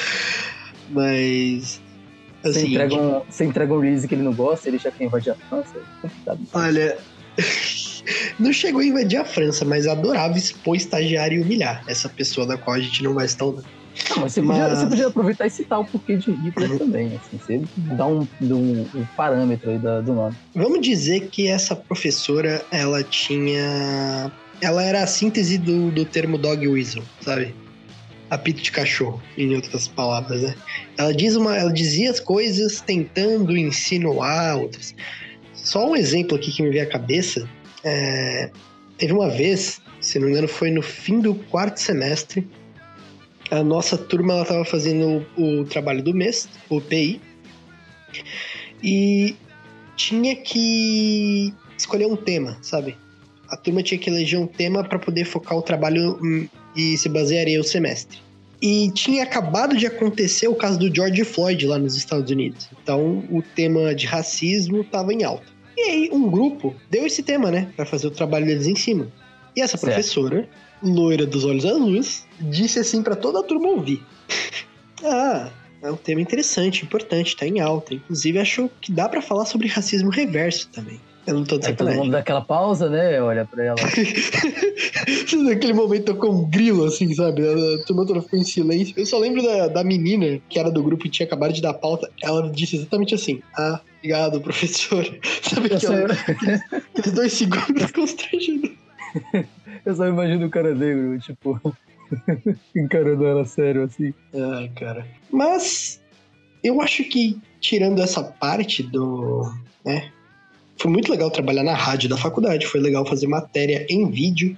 Mas 0.90 1.81
você, 2.52 2.67
entrega 2.67 2.94
um, 2.94 3.23
você 3.29 3.44
entrega 3.44 3.75
um 3.75 3.81
release 3.81 4.06
que 4.06 4.14
ele 4.14 4.23
não 4.23 4.35
gosta, 4.35 4.69
ele 4.69 4.79
já 4.79 4.91
quer 4.91 5.05
invadir 5.05 5.32
a 5.32 5.35
França? 5.35 5.76
É 5.76 6.02
complicado. 6.02 6.41
Olha, 6.52 6.99
não 8.38 8.52
chegou 8.52 8.81
a 8.81 8.85
invadir 8.85 9.19
a 9.19 9.25
França, 9.25 9.64
mas 9.64 9.87
adorava 9.87 10.37
expor 10.37 10.76
estagiário 10.76 11.38
e 11.38 11.43
humilhar 11.43 11.82
essa 11.88 12.08
pessoa 12.08 12.46
da 12.46 12.56
qual 12.56 12.76
a 12.76 12.81
gente 12.81 13.02
não 13.02 13.14
vai 13.14 13.26
estar 13.26 13.46
Não, 13.46 13.62
mas 14.19 14.32
você, 14.32 14.43
mas... 14.43 14.58
Podia, 14.58 14.76
você 14.76 14.87
podia 14.87 15.06
aproveitar 15.06 15.46
e 15.46 15.50
citar 15.50 15.81
o 15.81 15.85
porquê 15.85 16.17
de 16.17 16.31
Hitler 16.32 16.73
uhum. 16.73 16.79
também. 16.79 17.06
Assim, 17.17 17.38
você 17.38 17.62
dá 17.94 18.06
um, 18.06 18.26
um, 18.43 18.86
um 18.94 19.05
parâmetro 19.17 19.70
aí 19.70 19.79
da, 19.79 20.01
do 20.01 20.13
nome. 20.13 20.36
Vamos 20.55 20.81
dizer 20.81 21.29
que 21.29 21.48
essa 21.48 21.74
professora, 21.74 22.65
ela 22.70 23.03
tinha. 23.03 24.31
Ela 24.60 24.82
era 24.82 25.03
a 25.03 25.06
síntese 25.06 25.58
do, 25.58 25.91
do 25.91 26.05
termo 26.05 26.39
dog 26.39 26.67
whistle, 26.69 27.03
sabe? 27.20 27.55
Apito 28.31 28.62
de 28.62 28.72
cachorro, 28.72 29.22
em 29.36 29.54
outras 29.54 29.88
palavras, 29.88 30.43
né? 30.43 30.54
Ela 30.96 31.12
diz 31.12 31.36
uma, 31.36 31.56
ela 31.56 31.72
dizia 31.72 32.10
as 32.10 32.20
coisas 32.20 32.81
tentando 32.81 33.56
insinuar 33.56 34.56
outras. 34.56 34.94
Só 35.52 35.88
um 35.88 35.96
exemplo 35.96 36.36
aqui 36.36 36.52
que 36.52 36.62
me 36.62 36.70
veio 36.70 36.84
à 36.84 36.86
cabeça, 36.86 37.48
é, 37.82 38.50
teve 38.98 39.12
uma 39.12 39.28
vez, 39.28 39.81
se 40.00 40.19
não 40.19 40.26
me 40.26 40.32
engano, 40.32 40.48
foi 40.48 40.70
no 40.70 40.82
fim 40.82 41.20
do 41.20 41.34
quarto 41.34 41.78
semestre, 41.78 42.46
a 43.50 43.62
nossa 43.62 43.96
turma 43.96 44.43
estava 44.43 44.64
fazendo 44.64 45.26
o, 45.36 45.60
o 45.60 45.64
trabalho 45.64 46.02
do 46.02 46.14
mês, 46.14 46.48
o 46.69 46.81
PI, 46.81 47.20
e 48.82 49.36
tinha 49.96 50.34
que 50.36 51.52
escolher 51.76 52.06
um 52.06 52.16
tema, 52.16 52.58
sabe? 52.62 52.96
A 53.48 53.56
turma 53.56 53.82
tinha 53.82 53.98
que 53.98 54.10
eleger 54.10 54.38
um 54.38 54.46
tema 54.46 54.82
para 54.82 54.98
poder 54.98 55.24
focar 55.24 55.56
o 55.56 55.62
trabalho 55.62 56.19
hum, 56.22 56.48
e 56.74 56.96
se 56.96 57.08
basearia 57.08 57.60
o 57.60 57.64
semestre. 57.64 58.19
E 58.60 58.90
tinha 58.93 59.22
acabado 59.22 59.76
de 59.76 59.86
acontecer 59.86 60.48
o 60.48 60.54
caso 60.54 60.78
do 60.78 60.94
George 60.94 61.24
Floyd 61.24 61.66
lá 61.66 61.78
nos 61.78 61.96
Estados 61.96 62.31
Unidos. 62.31 62.69
Então 62.82 63.24
o 63.31 63.43
tema 63.43 63.94
de 63.94 64.06
racismo 64.06 64.81
estava 64.81 65.12
em 65.12 65.22
alta. 65.22 65.44
E 65.76 65.81
aí 65.82 66.10
um 66.12 66.31
grupo 66.31 66.74
deu 66.90 67.06
esse 67.06 67.22
tema, 67.22 67.50
né, 67.50 67.70
para 67.76 67.84
fazer 67.84 68.06
o 68.06 68.10
trabalho 68.10 68.46
deles 68.46 68.66
em 68.66 68.76
cima. 68.76 69.12
E 69.56 69.60
essa 69.60 69.76
certo. 69.76 69.93
professora, 69.93 70.48
loira 70.82 71.26
dos 71.26 71.44
olhos 71.44 71.64
azuis, 71.64 72.26
disse 72.40 72.78
assim 72.78 73.02
para 73.02 73.16
toda 73.16 73.40
a 73.40 73.43
turma 73.43 73.69
ouvir. 73.69 74.02
ah, 75.04 75.50
é 75.82 75.90
um 75.90 75.96
tema 75.96 76.20
interessante, 76.20 76.84
importante, 76.84 77.36
tá 77.36 77.46
em 77.46 77.60
alta. 77.60 77.94
Inclusive 77.94 78.38
achou 78.38 78.70
que 78.81 78.90
dá 78.90 79.08
para 79.08 79.20
falar 79.20 79.44
sobre 79.44 79.69
racismo 79.69 80.10
reverso 80.10 80.69
também. 80.70 80.98
Eu 81.26 81.34
não 81.34 81.44
tô 81.44 81.58
de 81.58 81.69
Aí 81.69 81.74
todo 81.74 81.90
mundo 81.93 82.10
dá 82.10 82.19
aquela 82.19 82.43
pausa, 82.43 82.88
né? 82.90 83.20
Olha 83.20 83.46
pra 83.46 83.64
ela. 83.64 83.76
Naquele 85.44 85.72
momento 85.72 86.12
tocou 86.12 86.32
um 86.32 86.48
grilo, 86.48 86.84
assim, 86.84 87.14
sabe? 87.14 87.43
A 87.43 87.84
turma 87.84 88.06
toda 88.06 88.20
ficou 88.20 88.38
em 88.38 88.44
silêncio. 88.44 88.94
Eu 88.96 89.06
só 89.06 89.19
lembro 89.19 89.43
da, 89.43 89.69
da 89.69 89.84
menina 89.84 90.40
que 90.48 90.58
era 90.58 90.70
do 90.70 90.82
grupo 90.82 91.06
e 91.06 91.10
tinha 91.10 91.26
acabado 91.26 91.52
de 91.52 91.62
dar 91.62 91.74
pauta. 91.74 92.10
Ela 92.22 92.50
disse 92.50 92.76
exatamente 92.76 93.14
assim: 93.14 93.40
Ah, 93.56 93.81
obrigado, 93.98 94.40
professor. 94.43 95.04
Sabe 95.43 95.74
aquela, 95.74 96.12
aqueles 96.12 97.12
dois 97.14 97.32
segundos 97.32 97.90
constrangidos. 97.90 98.70
Eu 99.84 99.94
só 99.94 100.06
imagino 100.06 100.46
o 100.46 100.50
cara 100.50 100.74
negro, 100.74 101.19
tipo, 101.20 101.60
encarando 102.76 103.24
ela 103.24 103.44
sério 103.44 103.84
assim. 103.84 104.12
Ai, 104.34 104.70
cara. 104.76 105.06
Mas 105.31 106.02
eu 106.62 106.81
acho 106.81 107.04
que, 107.04 107.38
tirando 107.60 108.02
essa 108.02 108.22
parte 108.22 108.82
do. 108.82 109.50
né? 109.84 110.10
Foi 110.76 110.90
muito 110.90 111.10
legal 111.10 111.31
trabalhar 111.31 111.62
na 111.62 111.74
rádio 111.74 112.08
da 112.08 112.16
faculdade, 112.16 112.66
foi 112.66 112.81
legal 112.81 113.06
fazer 113.06 113.26
matéria 113.26 113.86
em 113.88 114.10
vídeo. 114.10 114.56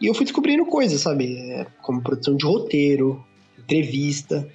E 0.00 0.06
eu 0.06 0.14
fui 0.14 0.24
descobrindo 0.24 0.66
coisas, 0.66 1.00
sabe? 1.00 1.36
É, 1.36 1.66
como 1.82 2.02
produção 2.02 2.36
de 2.36 2.44
roteiro, 2.44 3.24
entrevista, 3.58 4.46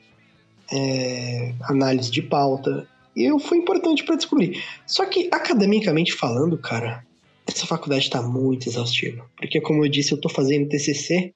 é, 0.72 1.54
análise 1.64 2.12
de 2.12 2.22
pauta. 2.22 2.88
E 3.16 3.24
eu 3.24 3.40
foi 3.40 3.58
importante 3.58 4.04
para 4.04 4.16
descobrir. 4.16 4.64
Só 4.86 5.06
que, 5.06 5.30
academicamente 5.32 6.14
falando, 6.14 6.58
cara, 6.58 7.04
essa 7.48 7.66
faculdade 7.66 8.10
tá 8.10 8.22
muito 8.22 8.68
exaustiva. 8.68 9.26
Porque, 9.38 9.60
como 9.62 9.84
eu 9.84 9.90
disse, 9.90 10.12
eu 10.12 10.22
tô 10.22 10.30
fazendo 10.30 10.70
TCC. 10.70 11.34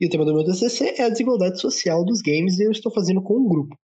E 0.00 0.06
o 0.06 0.08
tema 0.08 0.24
do 0.24 0.32
meu 0.32 0.44
TCC 0.44 0.94
é 0.98 1.02
a 1.02 1.08
desigualdade 1.08 1.60
social 1.60 2.04
dos 2.04 2.22
games. 2.22 2.58
E 2.58 2.64
eu 2.64 2.70
estou 2.70 2.92
fazendo 2.92 3.20
com 3.22 3.38
um 3.38 3.48
grupo. 3.48 3.76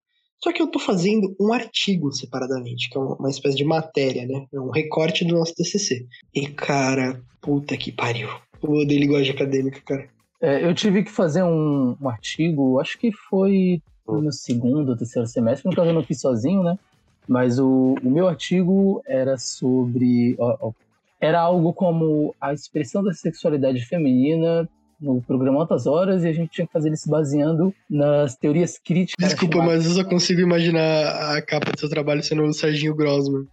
Só 0.42 0.52
que 0.52 0.60
eu 0.60 0.68
tô 0.68 0.78
fazendo 0.78 1.34
um 1.40 1.52
artigo 1.52 2.12
separadamente, 2.12 2.90
que 2.90 2.98
é 2.98 3.00
uma 3.00 3.30
espécie 3.30 3.56
de 3.56 3.64
matéria, 3.64 4.26
né? 4.26 4.46
É 4.52 4.60
um 4.60 4.70
recorte 4.70 5.24
do 5.24 5.34
nosso 5.34 5.54
TCC. 5.54 6.06
E, 6.34 6.46
cara, 6.46 7.20
puta 7.40 7.76
que 7.76 7.90
pariu. 7.90 8.28
Eu 8.62 8.70
odeio 8.70 9.00
linguagem 9.00 9.34
acadêmica, 9.34 9.80
cara. 9.84 10.08
É, 10.40 10.64
eu 10.64 10.74
tive 10.74 11.02
que 11.02 11.10
fazer 11.10 11.42
um, 11.42 11.96
um, 12.00 12.08
artigo, 12.08 12.78
acho 12.78 12.98
que 12.98 13.10
foi 13.10 13.80
no 14.06 14.30
segundo 14.32 14.90
ou 14.90 14.96
terceiro 14.96 15.26
semestre, 15.26 15.68
no 15.68 15.74
caso 15.74 15.88
eu 15.88 15.94
não 15.94 16.04
fiz 16.04 16.20
sozinho, 16.20 16.62
né? 16.62 16.78
Mas 17.26 17.58
o, 17.58 17.96
o 18.02 18.10
meu 18.10 18.28
artigo 18.28 19.02
era 19.06 19.36
sobre. 19.38 20.36
Ó, 20.38 20.56
ó, 20.60 20.72
era 21.20 21.40
algo 21.40 21.72
como 21.72 22.34
a 22.40 22.52
expressão 22.52 23.02
da 23.02 23.12
sexualidade 23.12 23.84
feminina 23.84 24.68
no 25.00 25.22
programa 25.22 25.60
Altas 25.60 25.86
Horas 25.86 26.24
e 26.24 26.28
a 26.28 26.32
gente 26.32 26.50
tinha 26.50 26.66
que 26.66 26.72
fazer 26.72 26.88
ele 26.88 26.96
se 26.96 27.08
baseando 27.08 27.74
nas 27.88 28.36
teorias 28.36 28.78
críticas. 28.78 29.28
Desculpa, 29.28 29.58
mas 29.58 29.84
eu 29.84 29.92
só 29.92 30.04
consigo 30.04 30.40
imaginar 30.40 31.36
a 31.36 31.42
capa 31.42 31.72
do 31.72 31.78
seu 31.78 31.88
trabalho 31.88 32.22
sendo 32.22 32.42
o 32.42 32.52
Serginho 32.52 32.94
Grossman. 32.94 33.46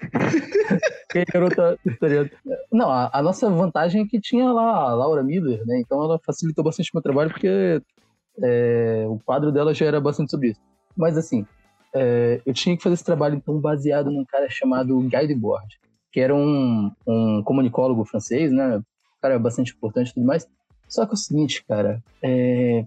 garota, 1.32 1.78
Não, 2.72 2.90
a, 2.90 3.10
a, 3.12 3.22
nossa 3.22 3.50
vantagem 3.50 4.02
é 4.02 4.06
que 4.06 4.20
tinha 4.20 4.50
lá 4.52 4.90
a 4.90 4.94
Laura 4.94 5.22
Miller, 5.22 5.64
né? 5.66 5.80
Então 5.80 6.02
ela 6.02 6.18
facilitou 6.24 6.64
bastante 6.64 6.90
o 6.90 6.96
meu 6.96 7.02
trabalho 7.02 7.30
porque 7.30 7.82
é, 8.42 9.04
o 9.08 9.18
quadro 9.24 9.50
dela 9.50 9.74
já 9.74 9.86
era 9.86 10.00
bastante 10.00 10.30
sobre 10.30 10.50
isso. 10.50 10.60
Mas 10.96 11.16
assim, 11.16 11.46
é, 11.94 12.40
eu 12.46 12.54
tinha 12.54 12.76
que 12.76 12.82
fazer 12.82 12.94
esse 12.94 13.04
trabalho 13.04 13.36
então 13.36 13.58
baseado 13.58 14.10
num 14.10 14.24
cara 14.24 14.48
chamado 14.48 15.00
Guy 15.00 15.26
Debord, 15.26 15.78
que 16.12 16.20
era 16.20 16.34
um, 16.34 16.90
um 17.06 17.42
comunicólogo 17.44 18.04
francês, 18.04 18.52
né? 18.52 18.80
Cara 19.20 19.38
bastante 19.38 19.72
importante 19.72 20.10
e 20.10 20.14
tudo 20.14 20.26
mais. 20.26 20.46
Só 20.88 21.04
que 21.06 21.12
é 21.12 21.14
o 21.14 21.16
seguinte, 21.16 21.64
cara, 21.66 22.02
é, 22.22 22.84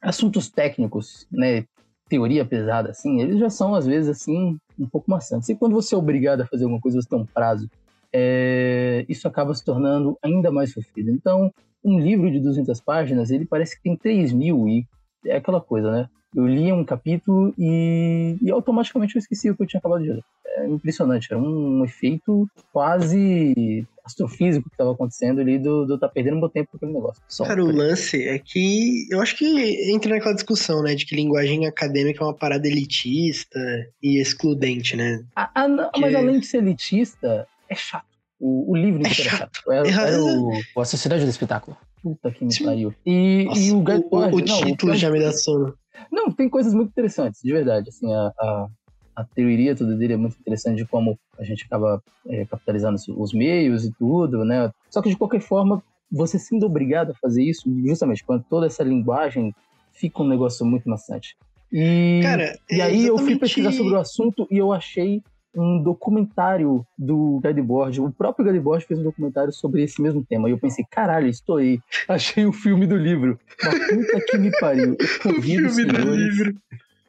assuntos 0.00 0.50
técnicos, 0.50 1.26
né? 1.30 1.64
Teoria 2.08 2.44
pesada, 2.44 2.90
assim, 2.90 3.20
eles 3.22 3.38
já 3.38 3.48
são 3.48 3.74
às 3.74 3.86
vezes 3.86 4.10
assim 4.10 4.58
um 4.78 4.86
pouco 4.86 5.10
maçantes. 5.10 5.48
E 5.48 5.54
quando 5.54 5.72
você 5.72 5.94
é 5.94 5.98
obrigado 5.98 6.42
a 6.42 6.46
fazer 6.46 6.64
alguma 6.64 6.80
coisa, 6.80 7.00
você 7.00 7.08
tem 7.08 7.18
um 7.18 7.24
prazo, 7.24 7.68
é, 8.12 9.06
isso 9.08 9.26
acaba 9.26 9.54
se 9.54 9.64
tornando 9.64 10.16
ainda 10.22 10.52
mais 10.52 10.72
sofrido. 10.72 11.10
Então, 11.10 11.50
um 11.82 11.98
livro 11.98 12.30
de 12.30 12.40
200 12.40 12.80
páginas, 12.80 13.30
ele 13.30 13.46
parece 13.46 13.76
que 13.76 13.82
tem 13.82 13.96
3 13.96 14.32
mil 14.32 14.68
e 14.68 14.86
é 15.26 15.36
aquela 15.36 15.60
coisa, 15.60 15.90
né? 15.90 16.08
Eu 16.34 16.46
lia 16.46 16.74
um 16.74 16.84
capítulo 16.84 17.54
e, 17.58 18.36
e 18.42 18.50
automaticamente 18.50 19.14
eu 19.14 19.20
esqueci 19.20 19.50
o 19.50 19.56
que 19.56 19.62
eu 19.62 19.66
tinha 19.66 19.78
acabado 19.78 20.02
de 20.02 20.10
ler. 20.10 20.24
É 20.56 20.66
impressionante, 20.66 21.28
era 21.30 21.40
um 21.40 21.84
efeito 21.84 22.48
quase 22.72 23.86
astrofísico 24.04 24.68
que 24.68 24.74
estava 24.74 24.92
acontecendo 24.92 25.40
ali 25.40 25.58
do, 25.58 25.86
do 25.86 25.98
tá 25.98 26.08
perdendo 26.08 26.38
meu 26.38 26.48
tempo 26.48 26.70
com 26.70 26.76
aquele 26.76 26.92
negócio. 26.92 27.22
Só 27.26 27.44
Cara, 27.44 27.64
o 27.64 27.72
lance 27.72 28.22
é 28.22 28.38
que 28.38 29.06
eu 29.10 29.20
acho 29.20 29.36
que 29.36 29.92
entra 29.92 30.14
naquela 30.14 30.34
discussão, 30.34 30.82
né, 30.82 30.94
de 30.94 31.06
que 31.06 31.16
linguagem 31.16 31.66
acadêmica 31.66 32.22
é 32.22 32.26
uma 32.26 32.34
parada 32.34 32.68
elitista 32.68 33.58
e 34.02 34.20
excludente, 34.20 34.96
né? 34.96 35.24
Ah, 35.34 35.50
ah 35.54 35.68
não, 35.68 35.90
que... 35.90 36.00
Mas 36.00 36.14
além 36.14 36.38
de 36.38 36.46
ser 36.46 36.58
elitista, 36.58 37.48
é 37.68 37.74
chato. 37.74 38.06
O, 38.38 38.72
o 38.72 38.76
livro 38.76 39.02
é 39.04 39.10
é 39.10 39.14
chato. 39.14 39.60
Era, 39.70 39.88
era 39.88 40.22
o, 40.22 40.50
o 40.76 40.80
A 40.80 40.84
Sociedade 40.84 41.24
do 41.24 41.30
Espetáculo. 41.30 41.76
Puta 42.02 42.30
que 42.30 42.44
me 42.44 42.64
pariu. 42.64 42.94
E, 43.06 43.44
Nossa, 43.46 43.60
e 43.60 43.72
o 43.72 43.80
Guy 43.80 44.04
O, 44.10 44.18
o, 44.18 44.42
título 44.42 44.92
não, 44.92 44.98
já 44.98 45.10
me 45.10 45.20
dá 45.20 45.32
sono. 45.32 45.74
Não, 46.10 46.30
tem 46.30 46.48
coisas 46.48 46.74
muito 46.74 46.90
interessantes, 46.90 47.40
de 47.42 47.52
verdade. 47.52 47.88
Assim, 47.88 48.12
a, 48.12 48.32
a, 48.38 48.68
a 49.16 49.24
teoria 49.24 49.74
toda 49.74 49.94
dele 49.96 50.14
é 50.14 50.16
muito 50.16 50.36
interessante 50.38 50.76
de 50.76 50.86
como 50.86 51.18
a 51.38 51.44
gente 51.44 51.64
acaba 51.64 52.02
é, 52.26 52.44
capitalizando 52.44 52.98
os 53.16 53.32
meios 53.32 53.84
e 53.84 53.92
tudo, 53.92 54.44
né? 54.44 54.70
Só 54.90 55.00
que 55.02 55.10
de 55.10 55.16
qualquer 55.16 55.40
forma, 55.40 55.82
você 56.10 56.38
sendo 56.38 56.66
obrigado 56.66 57.10
a 57.10 57.14
fazer 57.14 57.42
isso, 57.42 57.62
justamente 57.86 58.24
quando 58.24 58.44
toda 58.48 58.66
essa 58.66 58.82
linguagem 58.82 59.54
fica 59.92 60.22
um 60.22 60.28
negócio 60.28 60.64
muito 60.64 60.88
maçante. 60.88 61.36
E, 61.72 62.20
Cara, 62.22 62.56
e 62.70 62.80
aí 62.80 62.98
exatamente... 63.00 63.06
eu 63.06 63.18
fui 63.18 63.38
pesquisar 63.38 63.72
sobre 63.72 63.94
o 63.94 63.98
assunto 63.98 64.46
e 64.50 64.58
eu 64.58 64.72
achei 64.72 65.22
um 65.54 65.82
documentário 65.82 66.84
do 66.98 67.40
Gadboard. 67.42 68.00
O 68.00 68.10
próprio 68.10 68.44
Gadboard 68.44 68.84
fez 68.84 68.98
um 69.00 69.04
documentário 69.04 69.52
sobre 69.52 69.82
esse 69.82 70.00
mesmo 70.02 70.24
tema. 70.24 70.48
E 70.48 70.52
eu 70.52 70.58
pensei, 70.58 70.84
caralho, 70.90 71.28
estou 71.28 71.56
aí. 71.56 71.78
Achei 72.08 72.44
o 72.44 72.52
filme 72.52 72.86
do 72.86 72.96
livro. 72.96 73.38
Uma 73.62 73.72
puta 73.72 74.24
que 74.26 74.38
me 74.38 74.50
pariu. 74.58 74.96
Eu 74.98 75.32
convido 75.32 75.66
o 75.68 75.70
filme 75.70 75.92
senhores... 75.92 76.04
do 76.04 76.14
livro. 76.16 76.54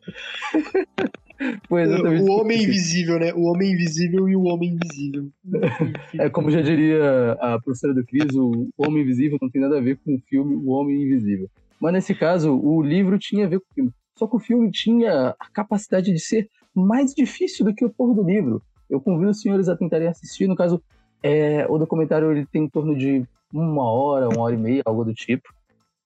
Foi 1.67 1.83
exatamente 1.83 2.21
o 2.23 2.31
Homem 2.31 2.63
Invisível, 2.63 3.19
né? 3.19 3.33
O 3.33 3.43
Homem 3.43 3.73
Invisível 3.73 4.29
e 4.29 4.35
o 4.35 4.43
Homem 4.43 4.69
Invisível. 4.73 5.29
é 6.17 6.29
como 6.29 6.49
já 6.49 6.61
diria 6.61 7.33
a 7.33 7.59
professora 7.61 7.93
do 7.93 8.05
Cris, 8.05 8.33
o 8.35 8.69
Homem 8.77 9.03
Invisível 9.03 9.37
não 9.41 9.49
tem 9.49 9.61
nada 9.61 9.77
a 9.77 9.81
ver 9.81 9.97
com 9.97 10.15
o 10.15 10.21
filme 10.29 10.55
O 10.55 10.69
Homem 10.69 11.03
Invisível. 11.03 11.49
Mas 11.79 11.91
nesse 11.91 12.15
caso, 12.15 12.57
o 12.57 12.81
livro 12.81 13.19
tinha 13.19 13.45
a 13.45 13.49
ver 13.49 13.59
com 13.59 13.65
o 13.65 13.73
filme. 13.73 13.91
Só 14.17 14.27
que 14.27 14.35
o 14.37 14.39
filme 14.39 14.71
tinha 14.71 15.35
a 15.37 15.49
capacidade 15.51 16.11
de 16.11 16.19
ser 16.19 16.47
mais 16.75 17.13
difícil 17.13 17.65
do 17.65 17.73
que 17.73 17.85
o 17.85 17.89
porra 17.89 18.15
do 18.15 18.23
livro. 18.23 18.61
Eu 18.89 18.99
convido 18.99 19.31
os 19.31 19.41
senhores 19.41 19.69
a 19.69 19.75
tentarem 19.75 20.07
assistir. 20.07 20.47
No 20.47 20.55
caso, 20.55 20.81
é, 21.23 21.65
o 21.69 21.77
documentário 21.77 22.31
ele 22.31 22.45
tem 22.45 22.65
em 22.65 22.69
torno 22.69 22.95
de 22.95 23.25
uma 23.51 23.89
hora, 23.89 24.29
uma 24.29 24.41
hora 24.41 24.53
e 24.53 24.57
meia, 24.57 24.83
algo 24.85 25.03
do 25.03 25.13
tipo. 25.13 25.47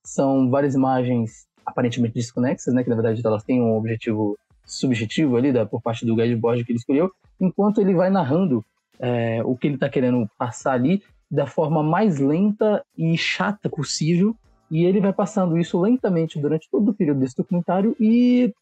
São 0.05 0.49
várias 0.49 0.75
imagens 0.75 1.47
aparentemente 1.65 2.13
desconexas, 2.13 2.73
né? 2.73 2.83
Que 2.83 2.89
na 2.89 2.95
verdade 2.95 3.21
elas 3.23 3.43
têm 3.43 3.61
um 3.61 3.75
objetivo 3.75 4.37
subjetivo 4.65 5.35
ali 5.35 5.51
da, 5.51 5.65
por 5.65 5.81
parte 5.81 6.05
do 6.05 6.15
guideboard 6.15 6.63
que 6.63 6.71
ele 6.71 6.79
escolheu, 6.79 7.11
enquanto 7.41 7.81
ele 7.81 7.93
vai 7.93 8.09
narrando 8.09 8.63
é, 8.99 9.41
o 9.43 9.57
que 9.57 9.67
ele 9.67 9.75
está 9.75 9.89
querendo 9.89 10.29
passar 10.37 10.73
ali 10.73 11.01
da 11.29 11.47
forma 11.47 11.81
mais 11.81 12.19
lenta 12.19 12.83
e 12.97 13.17
chata 13.17 13.69
possível. 13.69 14.35
E 14.69 14.85
ele 14.85 15.01
vai 15.01 15.11
passando 15.11 15.57
isso 15.57 15.79
lentamente 15.79 16.39
durante 16.39 16.69
todo 16.69 16.89
o 16.89 16.93
período 16.93 17.21
desse 17.21 17.35
documentário 17.35 17.95
e 17.99 18.53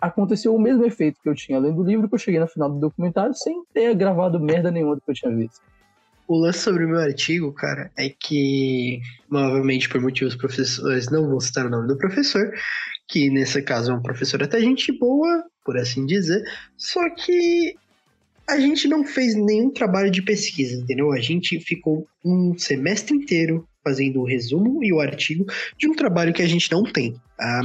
aconteceu 0.00 0.54
o 0.54 0.60
mesmo 0.60 0.84
efeito 0.84 1.20
que 1.22 1.28
eu 1.28 1.34
tinha 1.34 1.58
lendo 1.58 1.80
o 1.80 1.84
livro, 1.84 2.08
que 2.08 2.14
eu 2.14 2.18
cheguei 2.18 2.40
no 2.40 2.46
final 2.46 2.70
do 2.70 2.78
documentário 2.78 3.34
sem 3.34 3.62
ter 3.72 3.94
gravado 3.94 4.40
merda 4.40 4.70
nenhuma 4.70 4.96
do 4.96 5.00
que 5.00 5.10
eu 5.10 5.14
tinha 5.14 5.34
visto. 5.34 5.60
O 6.28 6.38
lance 6.38 6.58
sobre 6.58 6.84
o 6.84 6.88
meu 6.88 6.98
artigo, 6.98 7.52
cara, 7.52 7.90
é 7.96 8.08
que, 8.08 9.00
novamente, 9.30 9.88
por 9.88 10.00
motivos 10.00 10.34
professores, 10.34 11.08
não 11.08 11.28
vou 11.28 11.40
citar 11.40 11.66
o 11.66 11.70
nome 11.70 11.86
do 11.86 11.96
professor, 11.96 12.52
que 13.08 13.30
nesse 13.30 13.62
caso 13.62 13.92
é 13.92 13.94
um 13.94 14.02
professor 14.02 14.42
até 14.42 14.60
gente 14.60 14.90
boa, 14.98 15.44
por 15.64 15.76
assim 15.78 16.04
dizer, 16.04 16.42
só 16.76 17.08
que 17.10 17.76
a 18.48 18.58
gente 18.58 18.88
não 18.88 19.04
fez 19.04 19.34
nenhum 19.36 19.70
trabalho 19.70 20.10
de 20.10 20.22
pesquisa, 20.22 20.80
entendeu? 20.80 21.12
A 21.12 21.20
gente 21.20 21.60
ficou 21.60 22.06
um 22.24 22.56
semestre 22.58 23.16
inteiro 23.16 23.66
fazendo 23.84 24.20
o 24.20 24.26
resumo 24.26 24.82
e 24.82 24.92
o 24.92 25.00
artigo 25.00 25.44
de 25.78 25.88
um 25.88 25.94
trabalho 25.94 26.32
que 26.32 26.42
a 26.42 26.46
gente 26.46 26.70
não 26.72 26.82
tem. 26.82 27.14
Ah, 27.40 27.62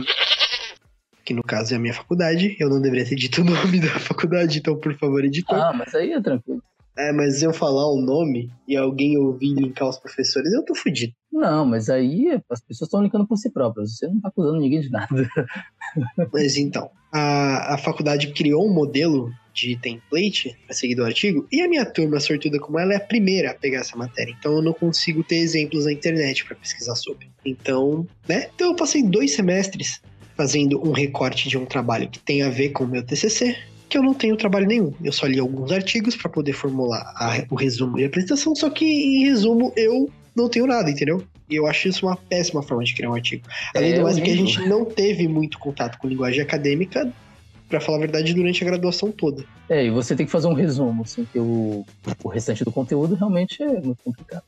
que 1.23 1.33
no 1.33 1.43
caso 1.43 1.73
é 1.73 1.77
a 1.77 1.79
minha 1.79 1.93
faculdade, 1.93 2.55
eu 2.59 2.69
não 2.69 2.81
deveria 2.81 3.05
ter 3.05 3.15
dito 3.15 3.41
o 3.41 3.45
nome 3.45 3.79
da 3.79 3.99
faculdade, 3.99 4.59
então 4.59 4.77
por 4.77 4.97
favor, 4.97 5.23
editor. 5.23 5.57
Ah, 5.57 5.73
mas 5.73 5.93
aí 5.93 6.11
é 6.11 6.21
tranquilo. 6.21 6.61
É, 6.97 7.11
mas 7.13 7.41
eu 7.41 7.53
falar 7.53 7.87
o 7.87 8.01
nome 8.01 8.51
e 8.67 8.75
alguém 8.75 9.17
ouvir 9.17 9.53
linkar 9.53 9.87
os 9.87 9.97
professores, 9.97 10.51
eu 10.51 10.63
tô 10.63 10.75
fudido. 10.75 11.13
Não, 11.31 11.65
mas 11.65 11.89
aí 11.89 12.27
as 12.49 12.59
pessoas 12.59 12.87
estão 12.87 13.01
linkando 13.01 13.25
por 13.25 13.37
si 13.37 13.49
próprias. 13.49 13.95
Você 13.95 14.07
não 14.07 14.19
tá 14.19 14.27
acusando 14.27 14.59
ninguém 14.59 14.81
de 14.81 14.89
nada. 14.89 15.07
Mas 16.31 16.57
então, 16.57 16.91
a, 17.11 17.75
a 17.75 17.77
faculdade 17.77 18.33
criou 18.33 18.67
um 18.67 18.73
modelo 18.73 19.31
de 19.53 19.77
template 19.77 20.57
a 20.69 20.73
seguir 20.73 20.95
do 20.95 21.03
artigo, 21.03 21.45
e 21.51 21.61
a 21.61 21.67
minha 21.67 21.85
turma, 21.85 22.19
sortuda 22.19 22.59
como 22.59 22.79
ela, 22.79 22.93
é 22.93 22.97
a 22.97 23.01
primeira 23.01 23.51
a 23.51 23.53
pegar 23.53 23.79
essa 23.79 23.97
matéria. 23.97 24.33
Então 24.37 24.55
eu 24.55 24.61
não 24.61 24.73
consigo 24.73 25.23
ter 25.23 25.37
exemplos 25.37 25.85
na 25.85 25.91
internet 25.91 26.45
para 26.45 26.55
pesquisar 26.55 26.95
sobre. 26.95 27.29
Então, 27.45 28.07
né? 28.27 28.49
Então 28.53 28.69
eu 28.69 28.75
passei 28.75 29.03
dois 29.03 29.33
semestres 29.33 30.01
fazendo 30.41 30.83
um 30.83 30.91
recorte 30.91 31.47
de 31.47 31.55
um 31.55 31.67
trabalho 31.67 32.09
que 32.09 32.17
tem 32.17 32.41
a 32.41 32.49
ver 32.49 32.69
com 32.69 32.83
o 32.83 32.87
meu 32.87 33.03
TCC, 33.03 33.55
que 33.87 33.95
eu 33.95 34.01
não 34.01 34.11
tenho 34.11 34.35
trabalho 34.35 34.65
nenhum. 34.65 34.91
Eu 35.03 35.11
só 35.11 35.27
li 35.27 35.37
alguns 35.37 35.71
artigos 35.71 36.15
para 36.15 36.31
poder 36.31 36.53
formular 36.53 37.13
a, 37.15 37.45
o 37.47 37.53
resumo 37.53 37.99
e 37.99 38.03
a 38.03 38.07
apresentação, 38.07 38.55
só 38.55 38.67
que 38.71 38.83
em 38.83 39.25
resumo 39.25 39.71
eu 39.77 40.09
não 40.35 40.49
tenho 40.49 40.65
nada, 40.65 40.89
entendeu? 40.89 41.23
E 41.47 41.55
eu 41.55 41.67
acho 41.67 41.89
isso 41.89 42.07
uma 42.07 42.15
péssima 42.15 42.63
forma 42.63 42.83
de 42.83 42.95
criar 42.95 43.11
um 43.11 43.13
artigo. 43.13 43.43
Além 43.75 43.91
é, 43.91 43.97
do 43.97 44.01
mais, 44.01 44.17
é 44.17 44.21
que 44.21 44.31
a 44.31 44.35
gente 44.35 44.67
não 44.67 44.83
teve 44.83 45.27
muito 45.27 45.59
contato 45.59 45.99
com 45.99 46.07
linguagem 46.07 46.41
acadêmica, 46.41 47.13
para 47.69 47.79
falar 47.79 47.97
a 47.97 48.01
verdade, 48.01 48.33
durante 48.33 48.63
a 48.63 48.65
graduação 48.65 49.11
toda. 49.11 49.45
É, 49.69 49.85
e 49.85 49.91
você 49.91 50.15
tem 50.15 50.25
que 50.25 50.31
fazer 50.31 50.47
um 50.47 50.53
resumo, 50.53 51.03
assim, 51.03 51.25
que 51.31 51.37
o, 51.37 51.85
o 52.23 52.27
restante 52.29 52.65
do 52.65 52.71
conteúdo 52.71 53.13
realmente 53.13 53.61
é 53.61 53.79
muito 53.79 54.03
complicado. 54.03 54.43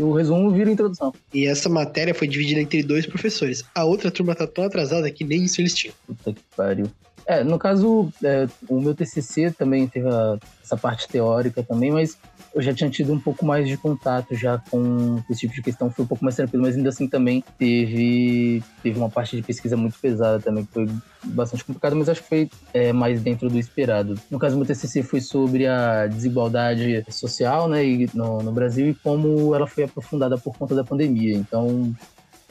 O 0.00 0.12
resumo 0.12 0.50
vira 0.50 0.70
introdução. 0.70 1.12
E 1.32 1.46
essa 1.46 1.68
matéria 1.68 2.14
foi 2.14 2.26
dividida 2.26 2.60
entre 2.60 2.82
dois 2.82 3.04
professores. 3.04 3.64
A 3.74 3.84
outra 3.84 4.10
turma 4.10 4.34
tá 4.34 4.46
tão 4.46 4.64
atrasada 4.64 5.10
que 5.10 5.24
nem 5.24 5.44
isso 5.44 5.60
eles 5.60 5.74
tinham. 5.74 5.94
Puta 6.06 6.32
que 6.32 6.40
pariu. 6.56 6.90
É, 7.26 7.42
no 7.42 7.58
caso, 7.58 8.12
é, 8.22 8.46
o 8.68 8.80
meu 8.80 8.94
TCC 8.94 9.50
também 9.50 9.86
teve 9.86 10.08
a, 10.08 10.38
essa 10.62 10.76
parte 10.76 11.08
teórica 11.08 11.62
também, 11.62 11.90
mas 11.90 12.18
eu 12.54 12.62
já 12.62 12.72
tinha 12.72 12.88
tido 12.88 13.12
um 13.12 13.18
pouco 13.18 13.44
mais 13.44 13.66
de 13.66 13.76
contato 13.76 14.34
já 14.34 14.58
com 14.70 15.20
esse 15.28 15.40
tipo 15.40 15.54
de 15.54 15.62
questão, 15.62 15.90
foi 15.90 16.04
um 16.04 16.08
pouco 16.08 16.24
mais 16.24 16.36
tranquilo, 16.36 16.62
mas 16.62 16.76
ainda 16.76 16.88
assim 16.88 17.08
também 17.08 17.42
teve, 17.58 18.62
teve 18.82 18.98
uma 18.98 19.10
parte 19.10 19.36
de 19.36 19.42
pesquisa 19.42 19.76
muito 19.76 19.98
pesada 19.98 20.38
também, 20.40 20.64
que 20.64 20.72
foi 20.72 20.88
bastante 21.24 21.64
complicado, 21.64 21.96
mas 21.96 22.08
acho 22.08 22.22
que 22.22 22.28
foi 22.28 22.50
é, 22.72 22.92
mais 22.92 23.20
dentro 23.20 23.50
do 23.50 23.58
esperado. 23.58 24.14
No 24.30 24.38
caso, 24.38 24.56
meu 24.56 24.64
TCC 24.64 25.02
foi 25.02 25.20
sobre 25.20 25.66
a 25.66 26.06
desigualdade 26.06 27.04
social 27.10 27.68
né, 27.68 27.82
no, 28.14 28.42
no 28.42 28.52
Brasil 28.52 28.88
e 28.88 28.94
como 28.94 29.54
ela 29.54 29.66
foi 29.66 29.84
aprofundada 29.84 30.38
por 30.38 30.56
conta 30.56 30.74
da 30.74 30.84
pandemia. 30.84 31.34
Então, 31.34 31.92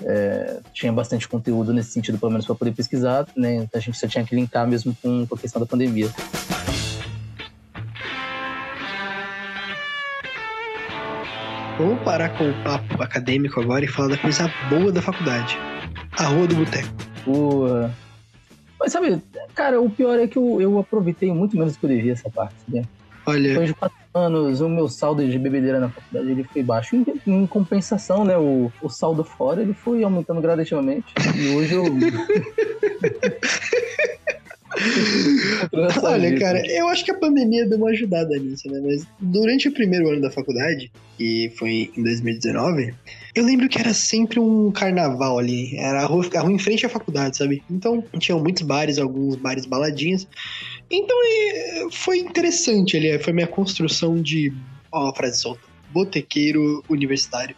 é, 0.01 0.60
tinha 0.74 0.91
bastante 0.91 1.27
conteúdo 1.27 1.72
nesse 1.74 1.91
sentido, 1.91 2.17
pelo 2.17 2.31
menos 2.31 2.45
para 2.45 2.55
poder 2.55 2.74
pesquisar, 2.74 3.25
né? 3.36 3.55
Então 3.55 3.79
a 3.79 3.79
gente 3.79 3.98
só 3.98 4.07
tinha 4.07 4.25
que 4.25 4.36
linkar 4.36 4.67
mesmo 4.67 4.95
com, 5.01 5.25
com 5.25 5.36
a 5.36 5.38
questão 5.38 5.62
da 5.62 5.65
pandemia. 5.65 6.10
Vamos 11.84 12.02
parar 12.04 12.30
com 12.38 12.50
o 12.50 12.63
papo 12.63 13.04
acadêmico 13.04 13.60
agora 13.60 13.84
e 13.84 13.90
falar 13.90 14.08
da 14.08 14.18
coisa 14.18 14.50
boa 14.70 14.90
da 14.90 15.02
faculdade. 15.02 15.60
A 16.18 16.28
Rua 16.28 16.48
do 16.48 16.56
Boteco. 16.56 16.88
Boa. 17.25 17.92
Mas 18.80 18.94
sabe, 18.94 19.22
cara, 19.54 19.82
o 19.82 19.90
pior 19.90 20.18
é 20.18 20.25
que 20.25 20.38
eu, 20.38 20.62
eu 20.62 20.80
aproveitei 20.80 21.30
muito 21.34 21.58
menos 21.58 21.74
do 21.74 21.80
que 21.80 21.86
eu 21.86 21.90
devia 21.90 22.13
essa 22.13 22.30
parte, 22.30 22.56
né? 22.70 22.84
Olha. 23.25 23.50
Depois 23.50 23.68
de 23.68 23.74
quatro 23.74 23.98
anos, 24.13 24.62
o 24.62 24.70
meu 24.70 24.88
saldo 24.88 25.28
de 25.28 25.38
bebedeira 25.38 25.78
na 25.78 25.90
faculdade 25.90 26.32
ele 26.32 26.46
foi 26.46 26.63
baixo. 26.63 26.96
Em, 26.96 27.06
em 27.28 27.46
compensação, 27.46 28.24
né? 28.24 28.38
O, 28.38 28.72
o 28.82 28.88
saldo 28.88 29.25
fora 29.25 29.62
ele 29.62 29.74
foi 29.74 30.06
aumentando 30.06 30.40
gradativamente. 30.40 31.13
E 31.36 31.50
hoje 31.54 31.74
eu. 31.74 31.84
Olha, 36.04 36.40
cara, 36.40 36.66
eu 36.68 36.88
acho 36.88 37.06
que 37.06 37.12
a 37.12 37.18
pandemia 37.18 37.68
deu 37.68 37.78
uma 37.78 37.90
ajudada 37.90 38.38
nisso, 38.38 38.70
né? 38.70 38.82
Mas 38.84 39.06
durante 39.20 39.68
o 39.68 39.72
primeiro 39.72 40.10
ano 40.10 40.22
da 40.22 40.32
faculdade, 40.32 40.92
que 41.18 41.52
foi 41.58 41.92
em 41.96 42.04
2019, 42.04 42.94
eu 43.36 43.46
lembro 43.46 43.68
que 43.70 43.80
era 43.80 43.94
sempre 43.94 44.40
um 44.40 44.72
carnaval 44.72 45.40
ali. 45.40 45.78
Era 45.78 46.02
a 46.02 46.06
rua, 46.06 46.28
a 46.36 46.40
rua 46.42 46.52
em 46.52 46.60
frente 46.60 46.86
à 46.86 46.90
faculdade, 46.90 47.38
sabe? 47.38 47.63
Então, 47.70 48.04
tinham 48.20 48.40
muitos 48.40 48.63
bares, 48.63 48.98
alguns 49.00 49.36
bares 49.36 49.66
baladinhas. 49.66 50.28
Então, 50.90 51.18
foi 51.92 52.20
interessante 52.20 52.98
ali. 52.98 53.18
Foi 53.20 53.34
minha 53.34 53.48
construção 53.48 54.22
de. 54.22 54.54
Ó, 54.92 55.10
a 55.10 55.16
frase 55.16 55.42
solta. 55.42 55.62
Botequeiro 55.92 56.84
universitário. 56.90 57.56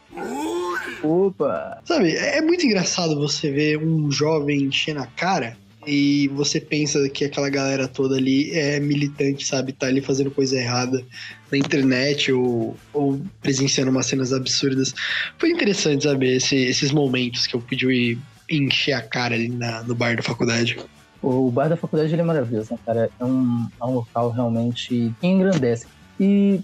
Opa! 1.02 1.82
Sabe, 1.86 2.14
é 2.16 2.42
muito 2.42 2.66
engraçado 2.66 3.16
você 3.16 3.50
ver 3.50 3.78
um 3.78 4.12
jovem 4.12 4.64
enchendo 4.64 5.02
a 5.02 5.06
cara 5.06 5.58
e 5.86 6.28
você 6.30 6.60
pensa 6.60 7.08
que 7.10 7.26
aquela 7.26 7.50
galera 7.50 7.88
toda 7.88 8.16
ali 8.16 8.52
é 8.52 8.80
militante, 8.80 9.46
sabe? 9.46 9.74
Tá 9.74 9.88
ali 9.88 10.02
fazendo 10.02 10.32
coisa 10.32 10.58
errada 10.58 11.04
na 11.52 11.58
internet 11.58 12.32
ou, 12.32 12.76
ou 12.94 13.22
presenciando 13.42 13.92
umas 13.92 14.06
cenas 14.06 14.34
absurdas. 14.34 14.94
Foi 15.38 15.50
interessante 15.50 16.04
saber 16.04 16.38
esse, 16.38 16.56
esses 16.56 16.92
momentos 16.92 17.48
que 17.48 17.56
eu 17.56 17.62
pude 17.62 18.18
encher 18.50 18.94
a 18.94 19.02
cara 19.02 19.36
ali 19.36 19.50
na, 19.50 19.84
no 19.84 19.96
bar 19.96 20.16
da 20.16 20.24
faculdade. 20.24 20.78
O 21.22 21.50
bar 21.50 21.70
da 21.70 21.78
faculdade 21.78 22.14
ele 22.14 22.22
é 22.22 22.26
maravilhoso, 22.26 22.74
né, 22.74 22.80
cara? 22.86 23.10
É 23.20 23.26
um, 23.26 23.68
é 23.82 23.86
um 23.86 23.96
local 23.96 24.32
realmente 24.32 25.14
que 25.20 25.28
engrandece. 25.28 25.88
E 26.20 26.60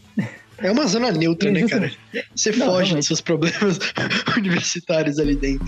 é 0.59 0.71
uma 0.71 0.85
zona 0.85 1.11
neutra, 1.11 1.49
né, 1.51 1.67
cara? 1.67 1.91
Você 2.35 2.51
Não, 2.51 2.67
foge 2.67 2.67
realmente. 2.67 2.95
dos 2.95 3.07
seus 3.07 3.21
problemas 3.21 3.79
universitários 4.37 5.17
ali 5.17 5.35
dentro. 5.35 5.67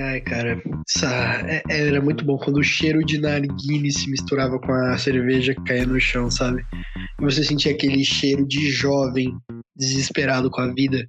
Ai, 0.00 0.20
cara, 0.20 0.62
essa, 0.88 1.08
é, 1.48 1.62
era 1.68 2.00
muito 2.00 2.24
bom 2.24 2.38
quando 2.38 2.58
o 2.58 2.62
cheiro 2.62 3.04
de 3.04 3.18
narguile 3.18 3.90
se 3.90 4.08
misturava 4.08 4.56
com 4.60 4.72
a 4.72 4.96
cerveja 4.96 5.52
que 5.52 5.64
caía 5.64 5.84
no 5.84 5.98
chão, 5.98 6.30
sabe? 6.30 6.64
E 7.20 7.24
você 7.24 7.42
sentia 7.42 7.72
aquele 7.72 8.04
cheiro 8.04 8.46
de 8.46 8.70
jovem 8.70 9.36
desesperado 9.74 10.52
com 10.52 10.60
a 10.60 10.72
vida 10.72 11.04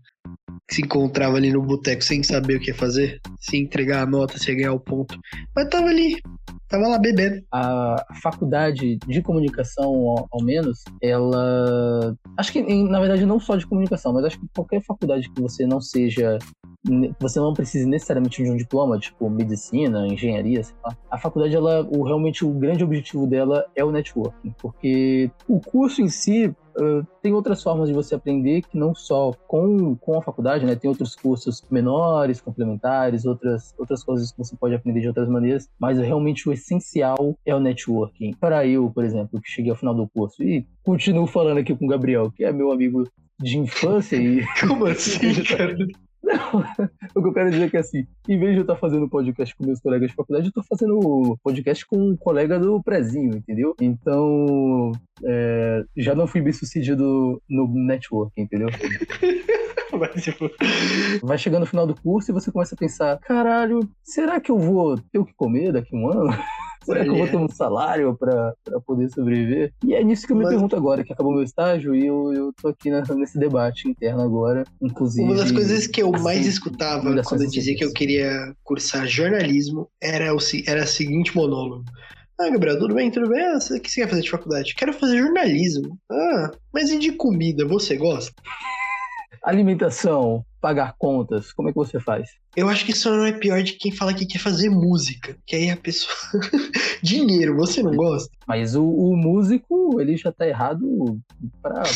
que 0.68 0.76
se 0.76 0.82
encontrava 0.82 1.38
ali 1.38 1.52
no 1.52 1.62
boteco 1.62 2.04
sem 2.04 2.24
saber 2.24 2.56
o 2.56 2.60
que 2.60 2.74
fazer, 2.74 3.20
se 3.40 3.58
entregar 3.58 4.02
a 4.02 4.06
nota, 4.08 4.40
se 4.40 4.56
ganhar 4.56 4.74
o 4.74 4.80
ponto. 4.80 5.16
Mas 5.56 5.70
tava 5.70 5.88
ali, 5.88 6.20
tava 6.68 6.88
lá 6.88 6.98
bebendo. 6.98 7.44
A 7.54 8.04
faculdade 8.24 8.98
de 9.06 9.22
comunicação, 9.22 10.28
ao 10.32 10.44
menos, 10.44 10.84
ela. 11.00 12.16
Acho 12.38 12.54
que, 12.54 12.64
na 12.64 13.00
verdade, 13.00 13.24
não 13.24 13.40
só 13.40 13.56
de 13.56 13.68
comunicação, 13.68 14.14
mas 14.14 14.26
acho 14.26 14.40
que 14.40 14.48
qualquer 14.56 14.82
faculdade 14.84 15.30
que 15.30 15.42
você 15.42 15.68
não 15.68 15.80
seja 15.80 16.40
você 17.20 17.40
não 17.40 17.54
precisa 17.54 17.88
necessariamente 17.88 18.42
de 18.42 18.50
um 18.50 18.56
diploma, 18.56 18.98
tipo 18.98 19.30
medicina, 19.30 20.08
engenharia, 20.08 20.64
sei 20.64 20.76
lá. 20.84 20.96
A 21.12 21.18
faculdade, 21.18 21.56
ela, 21.56 21.86
o, 21.90 22.04
realmente 22.04 22.46
o 22.46 22.52
grande 22.52 22.84
objetivo 22.84 23.28
dela 23.28 23.66
é 23.76 23.84
o 23.84 23.92
networking, 23.92 24.54
porque 24.60 25.30
o 25.48 25.60
curso 25.60 26.02
em 26.02 26.08
si 26.08 26.48
uh, 26.48 27.06
tem 27.22 27.34
outras 27.34 27.62
formas 27.62 27.90
de 27.90 27.94
você 27.94 28.16
aprender 28.16 28.62
que 28.62 28.78
não 28.78 28.96
só 28.96 29.32
com, 29.48 29.96
com 29.98 30.18
a 30.18 30.22
faculdade, 30.22 30.66
né? 30.66 30.76
Tem 30.76 30.90
outros 30.90 31.16
cursos 31.16 31.62
menores, 31.70 32.40
complementares, 32.40 33.26
outras, 33.26 33.74
outras 33.78 34.04
coisas 34.04 34.32
que 34.32 34.38
você 34.38 34.56
pode 34.56 34.76
aprender 34.76 35.02
de 35.02 35.08
outras 35.08 35.28
maneiras, 35.28 35.70
mas 35.78 36.00
realmente 36.00 36.48
o 36.48 36.54
essencial 36.54 37.36
é 37.46 37.54
o 37.54 37.60
networking. 37.60 38.34
Para 38.40 38.66
eu, 38.66 38.90
por 38.90 39.04
exemplo, 39.04 39.42
que 39.42 39.52
cheguei 39.52 39.72
ao 39.72 39.78
final 39.78 39.94
do 39.94 40.08
curso 40.08 40.42
e 40.42 40.66
continuo 40.84 41.28
falando 41.28 41.58
aqui 41.58 41.76
com 41.76 41.86
o 41.86 41.90
Gabriel, 41.90 42.32
que 42.32 42.46
é 42.46 42.54
meu 42.54 42.72
amigo 42.72 43.04
de 43.40 43.58
infância 43.58 44.16
e. 44.16 44.46
Como 44.66 44.86
assim, 44.86 45.44
cara? 45.44 45.76
Não, 46.30 46.60
o 47.16 47.22
que 47.22 47.28
eu 47.28 47.34
quero 47.34 47.50
dizer 47.50 47.66
é 47.66 47.70
que 47.70 47.78
assim, 47.78 48.06
em 48.28 48.38
vez 48.38 48.52
de 48.52 48.60
eu 48.60 48.62
estar 48.62 48.76
fazendo 48.76 49.10
podcast 49.10 49.56
com 49.56 49.66
meus 49.66 49.80
colegas 49.80 50.10
de 50.10 50.16
faculdade, 50.16 50.48
eu 50.48 50.50
estou 50.50 50.64
fazendo 50.64 51.38
podcast 51.44 51.86
com 51.88 51.98
um 51.98 52.16
colega 52.16 52.60
do 52.60 52.82
prezinho, 52.84 53.38
entendeu? 53.38 53.76
Então, 53.82 54.92
é, 55.24 55.84
já 55.98 56.14
não 56.14 56.28
fui 56.28 56.42
bem 56.42 56.54
sucedido 56.54 57.42
no 57.50 57.68
network, 57.68 58.32
entendeu? 58.38 58.70
Vai 61.24 61.38
chegando 61.38 61.62
no 61.62 61.66
final 61.66 61.88
do 61.88 62.00
curso 62.00 62.32
e 62.32 62.34
você 62.34 62.52
começa 62.52 62.76
a 62.76 62.78
pensar: 62.78 63.18
caralho, 63.20 63.80
será 64.04 64.40
que 64.40 64.52
eu 64.52 64.58
vou 64.58 64.98
ter 65.12 65.18
o 65.18 65.26
que 65.26 65.34
comer 65.34 65.74
daqui 65.74 65.96
a 65.96 66.00
um 66.00 66.10
ano? 66.10 66.30
Será 66.84 67.04
que 67.04 67.10
eu 67.10 67.18
vou 67.18 67.28
ter 67.28 67.38
um 67.38 67.50
salário 67.50 68.18
para 68.18 68.54
poder 68.86 69.10
sobreviver? 69.10 69.74
E 69.84 69.94
é 69.94 70.04
nisso 70.04 70.26
que 70.26 70.34
eu 70.34 70.38
me 70.38 70.44
Mas... 70.44 70.54
pergunto 70.54 70.76
agora, 70.76 71.04
que 71.04 71.14
acabou 71.14 71.34
meu 71.34 71.44
estágio 71.44 71.94
e 71.94 72.06
eu, 72.06 72.34
eu 72.34 72.54
tô 72.54 72.70
aqui 72.70 72.90
na, 72.90 73.02
nesse 73.16 73.38
debate 73.38 73.88
interno 73.88 74.22
agora, 74.22 74.64
inclusive. 74.82 75.28
Uma 75.28 75.36
das 75.36 75.52
coisas 75.52 75.88
que 75.88 76.02
eu 76.02 76.12
mais 76.12 76.40
assim, 76.40 76.50
escutava 76.50 77.22
quando 77.24 77.44
eu 77.44 77.50
dizia 77.50 77.76
que 77.76 77.84
eu 77.84 77.94
queria 77.94 78.54
cursar 78.64 79.08
jornalismo 79.08 79.88
era, 80.02 80.34
o, 80.34 80.40
era 80.68 80.84
o 80.84 80.88
seguinte 80.88 81.36
monólogo. 81.36 81.84
Ah, 82.40 82.50
Gabriel, 82.50 82.80
tudo 82.80 82.96
bem? 82.96 83.12
Tudo 83.12 83.28
bem? 83.28 83.44
Ah, 83.44 83.58
o 83.58 83.82
que 83.82 83.92
você 83.92 84.02
quer 84.02 84.08
fazer 84.08 84.22
de 84.22 84.30
faculdade? 84.30 84.74
Quero 84.74 84.94
fazer 84.94 85.18
jornalismo. 85.18 86.00
Ah, 86.10 86.52
mas 86.74 86.90
e 86.90 86.98
de 86.98 87.12
comida, 87.12 87.66
você 87.66 87.98
gosta? 87.98 88.32
Alimentação, 89.44 90.44
pagar 90.62 90.96
contas, 90.98 91.52
como 91.54 91.70
é 91.70 91.72
que 91.72 91.78
você 91.78 92.00
faz? 92.00 92.30
Eu 92.56 92.68
acho 92.68 92.84
que 92.84 92.92
isso 92.92 93.10
não 93.10 93.26
é 93.26 93.32
pior 93.32 93.62
de 93.62 93.74
quem 93.74 93.92
fala 93.92 94.14
que 94.14 94.26
quer 94.26 94.40
fazer 94.40 94.70
música, 94.70 95.38
que 95.46 95.56
aí 95.56 95.70
a 95.70 95.78
pessoa. 95.78 96.14
Dinheiro, 97.02 97.56
você 97.56 97.82
não 97.82 97.96
gosta? 97.96 98.30
Mas 98.48 98.76
o, 98.76 98.84
o 98.84 99.16
músico, 99.16 100.02
ele 100.02 100.18
já 100.18 100.32
tá 100.32 100.48
errado 100.48 101.20
pra. 101.62 101.84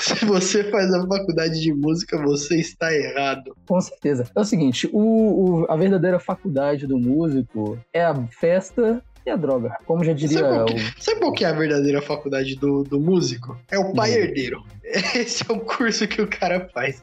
Se 0.00 0.24
você 0.24 0.70
faz 0.70 0.92
a 0.92 1.06
faculdade 1.06 1.60
de 1.60 1.72
música, 1.72 2.22
você 2.22 2.60
está 2.60 2.94
errado. 2.94 3.56
Com 3.66 3.80
certeza. 3.80 4.30
É 4.34 4.40
o 4.40 4.44
seguinte: 4.44 4.88
o, 4.92 5.62
o 5.62 5.66
a 5.70 5.76
verdadeira 5.76 6.20
faculdade 6.20 6.86
do 6.86 6.98
músico 6.98 7.78
é 7.92 8.04
a 8.04 8.14
festa 8.28 9.02
e 9.24 9.30
a 9.30 9.36
droga. 9.36 9.76
Como 9.86 10.04
já 10.04 10.12
diria. 10.12 10.38
Sabe 10.38 10.54
qual, 10.54 10.66
que, 10.66 10.74
o... 10.74 11.02
sabe 11.02 11.20
qual 11.20 11.32
que 11.32 11.44
é 11.44 11.48
a 11.48 11.52
verdadeira 11.52 12.02
faculdade 12.02 12.56
do, 12.56 12.82
do 12.82 13.00
músico? 13.00 13.58
É 13.70 13.78
o 13.78 13.92
pai 13.92 14.12
herdeiro. 14.14 14.62
Esse 14.82 15.44
é 15.48 15.52
o 15.52 15.60
curso 15.60 16.06
que 16.06 16.20
o 16.20 16.28
cara 16.28 16.68
faz. 16.72 17.02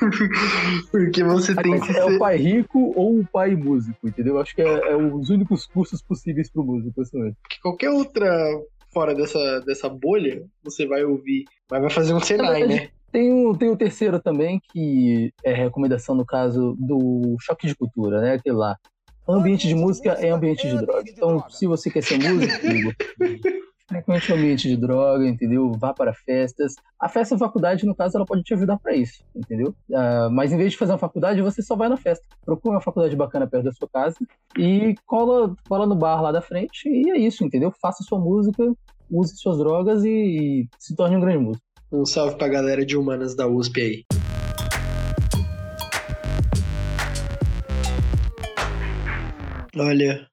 Porque 0.90 1.22
você 1.22 1.54
tem 1.54 1.80
que. 1.80 1.90
É 1.90 1.94
ser... 1.94 2.14
o 2.14 2.18
pai 2.18 2.36
rico 2.36 2.92
ou 2.96 3.20
o 3.20 3.26
pai 3.26 3.54
músico, 3.54 4.08
entendeu? 4.08 4.38
Acho 4.38 4.54
que 4.54 4.62
é, 4.62 4.92
é 4.92 4.96
os 4.96 5.28
únicos 5.28 5.66
cursos 5.66 6.02
possíveis 6.02 6.50
pro 6.50 6.64
músico, 6.64 7.00
assim 7.00 7.18
mesmo. 7.18 7.36
Porque 7.42 7.60
qualquer 7.60 7.90
outra 7.90 8.48
fora 8.92 9.14
dessa, 9.14 9.60
dessa 9.60 9.88
bolha, 9.88 10.42
você 10.62 10.86
vai 10.86 11.04
ouvir. 11.04 11.44
Mas 11.70 11.80
vai 11.80 11.90
fazer 11.90 12.14
um 12.14 12.20
Senai, 12.20 12.66
né? 12.66 12.88
Tem 13.12 13.32
o, 13.32 13.56
tem 13.56 13.68
o 13.68 13.76
terceiro 13.76 14.20
também, 14.20 14.60
que 14.72 15.32
é 15.42 15.52
recomendação 15.52 16.14
no 16.14 16.24
caso 16.24 16.76
do 16.78 17.36
choque 17.40 17.66
de 17.66 17.74
cultura, 17.74 18.20
né? 18.20 18.34
Aquele 18.34 18.56
lá. 18.56 18.76
Ambiente 19.32 19.68
de 19.68 19.74
música 19.74 20.12
é 20.12 20.30
ambiente 20.30 20.68
de 20.68 20.76
droga. 20.78 21.04
Então, 21.08 21.44
se 21.48 21.66
você 21.66 21.90
quer 21.90 22.02
ser 22.02 22.18
músico, 22.18 22.66
frequente 23.90 24.30
o 24.30 24.36
ambiente 24.36 24.68
de 24.68 24.76
droga, 24.76 25.26
entendeu? 25.26 25.72
Vá 25.72 25.92
para 25.92 26.14
festas. 26.14 26.74
A 26.98 27.08
festa 27.08 27.34
da 27.34 27.40
faculdade, 27.40 27.84
no 27.84 27.94
caso, 27.94 28.16
ela 28.16 28.24
pode 28.24 28.44
te 28.44 28.54
ajudar 28.54 28.78
para 28.78 28.94
isso, 28.94 29.24
entendeu? 29.34 29.74
Uh, 29.88 30.30
mas 30.30 30.52
em 30.52 30.56
vez 30.56 30.70
de 30.70 30.78
fazer 30.78 30.92
uma 30.92 30.98
faculdade, 30.98 31.42
você 31.42 31.60
só 31.60 31.74
vai 31.74 31.88
na 31.88 31.96
festa. 31.96 32.24
Procura 32.44 32.76
uma 32.76 32.80
faculdade 32.80 33.16
bacana 33.16 33.48
perto 33.48 33.64
da 33.64 33.72
sua 33.72 33.88
casa 33.88 34.16
e 34.56 34.94
cola, 35.06 35.54
cola 35.68 35.86
no 35.86 35.96
bar 35.96 36.22
lá 36.22 36.30
da 36.30 36.40
frente 36.40 36.88
e 36.88 37.10
é 37.10 37.18
isso, 37.18 37.44
entendeu? 37.44 37.72
Faça 37.82 38.04
sua 38.04 38.18
música, 38.18 38.72
use 39.10 39.36
suas 39.36 39.58
drogas 39.58 40.04
e, 40.04 40.08
e 40.08 40.68
se 40.78 40.94
torne 40.94 41.16
um 41.16 41.20
grande 41.20 41.38
músico. 41.38 41.64
Um 41.92 42.06
salve 42.06 42.36
pra 42.36 42.46
galera 42.46 42.86
de 42.86 42.96
humanas 42.96 43.34
da 43.34 43.48
USP 43.48 43.80
aí. 43.80 44.19
Olha, 49.76 50.26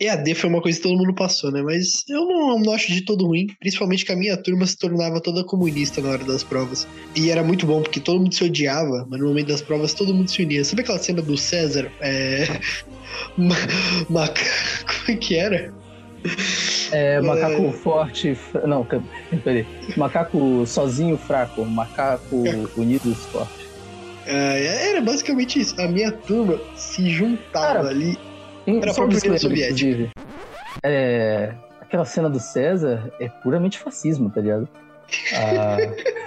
EAD 0.00 0.34
foi 0.34 0.48
uma 0.48 0.62
coisa 0.62 0.78
que 0.78 0.82
todo 0.82 0.96
mundo 0.96 1.14
passou, 1.14 1.52
né? 1.52 1.60
Mas 1.60 2.04
eu 2.08 2.24
não, 2.24 2.58
não 2.58 2.72
acho 2.72 2.90
de 2.90 3.02
todo 3.02 3.26
ruim, 3.26 3.46
principalmente 3.60 4.04
que 4.04 4.12
a 4.12 4.16
minha 4.16 4.36
turma 4.36 4.66
se 4.66 4.78
tornava 4.78 5.20
toda 5.20 5.44
comunista 5.44 6.00
na 6.00 6.10
hora 6.10 6.24
das 6.24 6.42
provas. 6.42 6.88
E 7.14 7.30
era 7.30 7.44
muito 7.44 7.66
bom, 7.66 7.82
porque 7.82 8.00
todo 8.00 8.18
mundo 8.18 8.34
se 8.34 8.44
odiava, 8.44 9.06
mas 9.10 9.20
no 9.20 9.26
momento 9.28 9.48
das 9.48 9.60
provas 9.60 9.92
todo 9.92 10.14
mundo 10.14 10.30
se 10.30 10.42
unia. 10.42 10.64
Sabe 10.64 10.80
aquela 10.80 10.98
cena 10.98 11.20
do 11.20 11.36
César? 11.36 11.92
É. 12.00 12.46
Macaco. 14.08 14.40
Como 14.86 15.18
é 15.18 15.20
que 15.20 15.36
era? 15.36 15.74
É, 16.92 17.20
macaco 17.20 17.66
é... 17.66 17.72
forte. 17.72 18.38
Não, 18.66 18.86
peraí. 19.42 19.66
Macaco 19.96 20.66
sozinho 20.66 21.16
fraco, 21.16 21.64
macaco 21.64 22.46
é. 22.46 22.80
unidos 22.80 23.18
forte. 23.26 23.66
É, 24.26 24.90
era 24.90 25.00
basicamente 25.00 25.60
isso. 25.60 25.80
A 25.80 25.88
minha 25.88 26.12
turma 26.12 26.60
se 26.76 27.08
juntava 27.10 27.74
Cara, 27.74 27.88
ali. 27.88 28.18
Era 28.66 28.90
a 28.90 28.94
própria 28.94 29.18
União 29.18 29.38
Soviética. 29.38 30.10
É, 30.82 31.54
aquela 31.80 32.04
cena 32.04 32.30
do 32.30 32.38
César 32.38 33.12
é 33.20 33.28
puramente 33.28 33.78
fascismo, 33.78 34.30
tá 34.30 34.40
ligado? 34.40 34.68
Ah, 35.34 35.76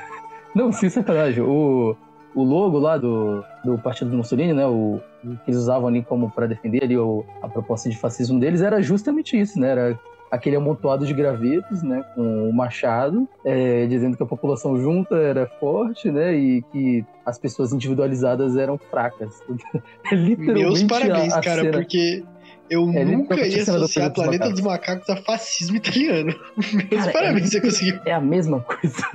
não, 0.53 0.71
sem 0.71 0.89
sacanagem. 0.89 1.43
O, 1.43 1.95
o 2.35 2.43
logo 2.43 2.77
lá 2.79 2.97
do, 2.97 3.43
do 3.63 3.77
partido 3.77 4.11
do 4.11 4.17
Mussolini, 4.17 4.53
né? 4.53 4.65
O, 4.65 4.99
o 5.23 5.37
que 5.37 5.49
eles 5.51 5.59
usavam 5.59 5.87
ali 5.87 6.03
como 6.03 6.29
para 6.29 6.47
defender 6.47 6.83
ali 6.83 6.97
o, 6.97 7.25
a 7.41 7.47
proposta 7.47 7.89
de 7.89 7.97
fascismo 7.97 8.39
deles 8.39 8.61
era 8.61 8.81
justamente 8.81 9.39
isso, 9.39 9.59
né? 9.59 9.69
Era 9.69 9.99
aquele 10.33 10.55
amontoado 10.55 11.05
de 11.05 11.13
gravetos, 11.13 11.83
né, 11.83 12.03
com 12.15 12.49
o 12.49 12.51
machado, 12.51 13.29
é, 13.45 13.85
dizendo 13.85 14.17
que 14.17 14.23
a 14.23 14.25
população 14.25 14.75
junta 14.81 15.15
era 15.15 15.45
forte, 15.59 16.09
né, 16.09 16.35
e 16.35 16.63
que 16.71 17.05
as 17.23 17.37
pessoas 17.37 17.71
individualizadas 17.71 18.57
eram 18.57 18.75
fracas. 18.79 19.43
é 20.11 20.15
literalmente 20.15 20.65
Meus 20.65 20.83
parabéns, 20.83 21.33
a, 21.33 21.37
a 21.37 21.41
cara, 21.41 21.61
cena... 21.61 21.77
porque 21.77 22.23
eu 22.67 22.89
é, 22.89 23.05
nunca 23.05 23.35
ia 23.45 23.61
associar 23.61 24.11
Planeta 24.11 24.49
dos 24.49 24.61
Macacos 24.61 25.07
a 25.07 25.17
fascismo 25.17 25.75
italiano. 25.75 26.33
Meus 26.73 26.89
cara, 26.89 27.11
parabéns, 27.11 27.43
é, 27.43 27.49
você 27.49 27.61
conseguiu. 27.61 27.99
É 28.03 28.13
a 28.13 28.21
mesma 28.21 28.59
coisa. 28.61 29.05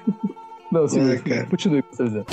Não, 0.72 0.88
sim, 0.88 1.02
é, 1.02 1.44
continue 1.44 1.82
com 1.82 1.94
você 1.94 2.04
dizendo. 2.04 2.26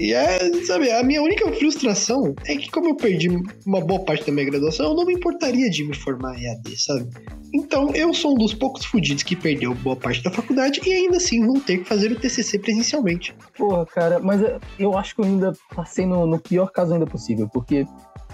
E 0.00 0.14
é, 0.14 0.64
sabe, 0.64 0.90
a 0.90 1.02
minha 1.02 1.22
única 1.22 1.52
frustração 1.52 2.34
é 2.46 2.56
que, 2.56 2.70
como 2.70 2.88
eu 2.88 2.96
perdi 2.96 3.28
uma 3.66 3.82
boa 3.82 4.00
parte 4.00 4.24
da 4.24 4.32
minha 4.32 4.46
graduação, 4.46 4.86
eu 4.86 4.94
não 4.94 5.04
me 5.04 5.12
importaria 5.12 5.68
de 5.68 5.84
me 5.84 5.94
formar 5.94 6.40
em 6.40 6.50
AD, 6.50 6.74
sabe? 6.80 7.06
Então, 7.52 7.90
eu 7.94 8.14
sou 8.14 8.32
um 8.32 8.38
dos 8.38 8.54
poucos 8.54 8.86
fudidos 8.86 9.22
que 9.22 9.36
perdeu 9.36 9.74
boa 9.74 9.94
parte 9.94 10.22
da 10.22 10.30
faculdade 10.30 10.80
e 10.86 10.90
ainda 10.90 11.18
assim 11.18 11.44
vão 11.44 11.60
ter 11.60 11.78
que 11.78 11.84
fazer 11.84 12.10
o 12.10 12.16
TCC 12.18 12.58
presencialmente. 12.58 13.34
Porra, 13.58 13.84
cara, 13.84 14.18
mas 14.18 14.40
eu 14.78 14.96
acho 14.96 15.14
que 15.14 15.20
eu 15.20 15.26
ainda 15.26 15.52
passei 15.76 16.06
no, 16.06 16.26
no 16.26 16.38
pior 16.38 16.72
caso 16.72 16.94
ainda 16.94 17.06
possível, 17.06 17.46
porque 17.52 17.84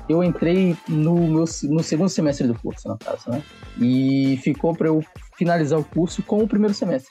eu 0.09 0.23
entrei 0.23 0.77
no, 0.89 1.17
meu, 1.17 1.45
no 1.65 1.83
segundo 1.83 2.09
semestre 2.09 2.47
do 2.47 2.55
curso, 2.55 2.89
no 2.89 2.97
caso, 2.97 3.29
né? 3.29 3.43
E 3.81 4.39
ficou 4.41 4.73
para 4.73 4.87
eu 4.87 5.03
finalizar 5.37 5.81
o 5.81 5.85
curso 5.85 6.23
com 6.23 6.45
o 6.45 6.47
primeiro 6.47 6.75
semestre. 6.75 7.11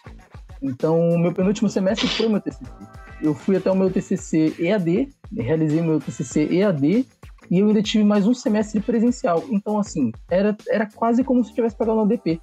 Então, 0.61 0.97
o 1.09 1.19
meu 1.19 1.33
penúltimo 1.33 1.69
semestre 1.69 2.07
foi 2.07 2.27
o 2.27 2.29
meu 2.29 2.39
TCC. 2.39 2.63
Eu 3.21 3.33
fui 3.33 3.55
até 3.55 3.71
o 3.71 3.75
meu 3.75 3.89
TCC 3.89 4.55
EAD, 4.59 5.09
realizei 5.35 5.81
meu 5.81 5.99
TCC 5.99 6.47
EAD 6.51 7.05
e 7.49 7.59
eu 7.59 7.67
ainda 7.67 7.81
tive 7.81 8.03
mais 8.03 8.27
um 8.27 8.33
semestre 8.33 8.79
presencial. 8.79 9.43
Então, 9.49 9.79
assim, 9.79 10.11
era, 10.29 10.55
era 10.69 10.87
quase 10.93 11.23
como 11.23 11.43
se 11.43 11.51
eu 11.51 11.55
tivesse 11.55 11.77
pagado 11.77 11.97
no 11.97 12.03
ADP. 12.03 12.39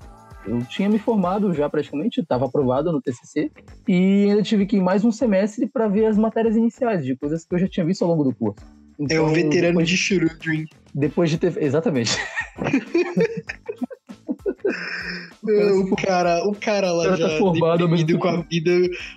Eu 0.46 0.58
tinha 0.64 0.88
me 0.88 0.98
formado 0.98 1.52
já 1.54 1.68
praticamente, 1.68 2.20
estava 2.20 2.46
aprovado 2.46 2.90
no 2.90 3.00
TCC, 3.00 3.50
e 3.86 4.26
ainda 4.28 4.42
tive 4.42 4.66
que 4.66 4.76
ir 4.76 4.80
mais 4.80 5.04
um 5.04 5.12
semestre 5.12 5.68
para 5.68 5.86
ver 5.86 6.06
as 6.06 6.18
matérias 6.18 6.56
iniciais, 6.56 7.04
de 7.04 7.16
coisas 7.16 7.44
que 7.44 7.54
eu 7.54 7.58
já 7.60 7.68
tinha 7.68 7.86
visto 7.86 8.02
ao 8.02 8.10
longo 8.10 8.24
do 8.24 8.34
curso. 8.34 8.64
Então, 8.98 9.16
é 9.16 9.20
o 9.20 9.28
veterano 9.28 9.74
depois, 9.74 9.88
de 9.88 9.96
Shurudrin. 9.96 10.66
Depois 10.94 11.30
de 11.30 11.38
ter. 11.38 11.62
Exatamente. 11.62 12.16
O 15.42 15.96
cara, 15.96 16.44
o 16.46 16.54
cara 16.54 16.92
lá 16.92 17.04
cara 17.04 17.16
já 17.16 17.28
tá 17.28 17.36
formado 17.36 17.78
deprimido 17.78 18.18
com 18.18 18.28
a 18.28 18.42
vida 18.42 18.70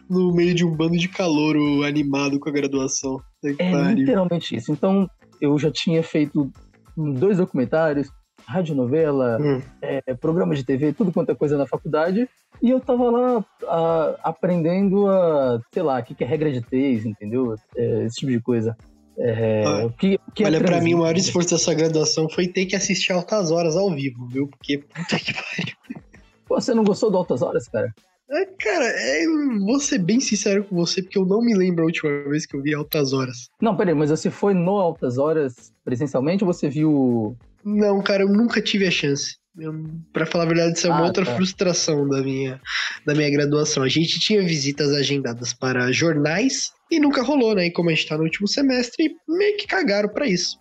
no 0.09 0.33
meio 0.33 0.55
de 0.55 0.65
um 0.65 0.71
bando 0.71 0.97
de 0.97 1.07
calor 1.07 1.55
animado 1.85 2.39
com 2.39 2.49
a 2.49 2.51
graduação. 2.51 3.21
É 3.43 3.93
literalmente 3.93 4.55
isso. 4.55 4.71
Então, 4.71 5.07
eu 5.39 5.57
já 5.59 5.69
tinha 5.69 6.01
feito 6.01 6.51
dois 6.97 7.37
documentários, 7.37 8.09
radionovela, 8.47 9.37
hum. 9.39 9.61
é, 9.81 10.01
programa 10.15 10.55
de 10.55 10.63
TV, 10.63 10.93
tudo 10.93 11.11
quanto 11.11 11.31
é 11.31 11.35
coisa 11.35 11.57
na 11.57 11.67
faculdade. 11.67 12.27
E 12.61 12.69
eu 12.69 12.79
tava 12.79 13.09
lá 13.11 13.45
a, 13.67 14.15
aprendendo 14.23 15.07
a, 15.07 15.59
sei 15.73 15.83
lá, 15.83 15.99
o 15.99 16.03
que, 16.03 16.15
que 16.15 16.23
é 16.23 16.27
regra 16.27 16.51
de 16.51 16.61
três, 16.61 17.05
entendeu? 17.05 17.55
É, 17.75 18.05
esse 18.05 18.15
tipo 18.15 18.31
de 18.31 18.39
coisa. 18.39 18.75
É, 19.17 19.63
ah, 19.65 19.89
que, 19.97 20.19
que 20.33 20.43
olha, 20.43 20.57
é 20.57 20.63
pra 20.63 20.81
mim, 20.81 20.93
o 20.93 20.99
maior 20.99 21.15
esforço 21.15 21.51
dessa 21.51 21.73
graduação 21.73 22.29
foi 22.29 22.47
ter 22.47 22.65
que 22.65 22.75
assistir 22.75 23.13
Altas 23.13 23.49
Horas 23.49 23.75
ao 23.75 23.93
vivo, 23.93 24.27
viu? 24.27 24.47
Porque 24.47 24.79
puta 24.79 25.17
que 25.19 25.33
pariu. 25.33 26.03
Pô, 26.45 26.59
você 26.59 26.73
não 26.73 26.83
gostou 26.83 27.09
do 27.09 27.17
Altas 27.17 27.41
Horas, 27.41 27.67
cara? 27.67 27.93
É, 28.29 28.45
cara, 28.45 28.85
é, 28.85 29.25
vou 29.59 29.79
ser 29.79 29.99
bem 29.99 30.19
sincero 30.19 30.63
com 30.63 30.75
você, 30.75 31.01
porque 31.01 31.17
eu 31.17 31.25
não 31.25 31.41
me 31.41 31.55
lembro 31.55 31.83
a 31.83 31.85
última 31.85 32.09
vez 32.29 32.45
que 32.45 32.55
eu 32.55 32.61
vi 32.61 32.73
Altas 32.73 33.13
Horas. 33.13 33.49
Não, 33.61 33.75
peraí, 33.75 33.93
mas 33.93 34.09
você 34.09 34.29
foi 34.29 34.53
no 34.53 34.77
Altas 34.77 35.17
Horas 35.17 35.71
presencialmente 35.83 36.43
ou 36.43 36.51
você 36.51 36.67
viu. 36.67 37.37
Não, 37.63 38.01
cara, 38.01 38.23
eu 38.23 38.29
nunca 38.29 38.61
tive 38.61 38.87
a 38.87 38.91
chance. 38.91 39.37
Pra 40.11 40.25
falar 40.25 40.43
a 40.43 40.47
verdade, 40.47 40.77
isso 40.77 40.87
é 40.87 40.89
uma 40.89 40.99
ah, 40.99 41.05
outra 41.05 41.23
tá. 41.23 41.33
frustração 41.35 42.07
da 42.09 42.21
minha, 42.21 42.59
da 43.05 43.13
minha 43.13 43.29
graduação. 43.29 43.83
A 43.83 43.87
gente 43.87 44.19
tinha 44.19 44.43
visitas 44.43 44.91
agendadas 44.91 45.53
para 45.53 45.91
jornais 45.93 46.74
e 46.89 46.99
nunca 46.99 47.23
rolou, 47.23 47.55
né? 47.55 47.67
E 47.67 47.71
como 47.71 47.89
a 47.89 47.93
gente 47.93 48.07
tá 48.07 48.17
no 48.17 48.23
último 48.23 48.47
semestre, 48.47 49.15
meio 49.27 49.57
que 49.57 49.67
cagaram 49.67 50.09
para 50.09 50.27
isso. 50.27 50.57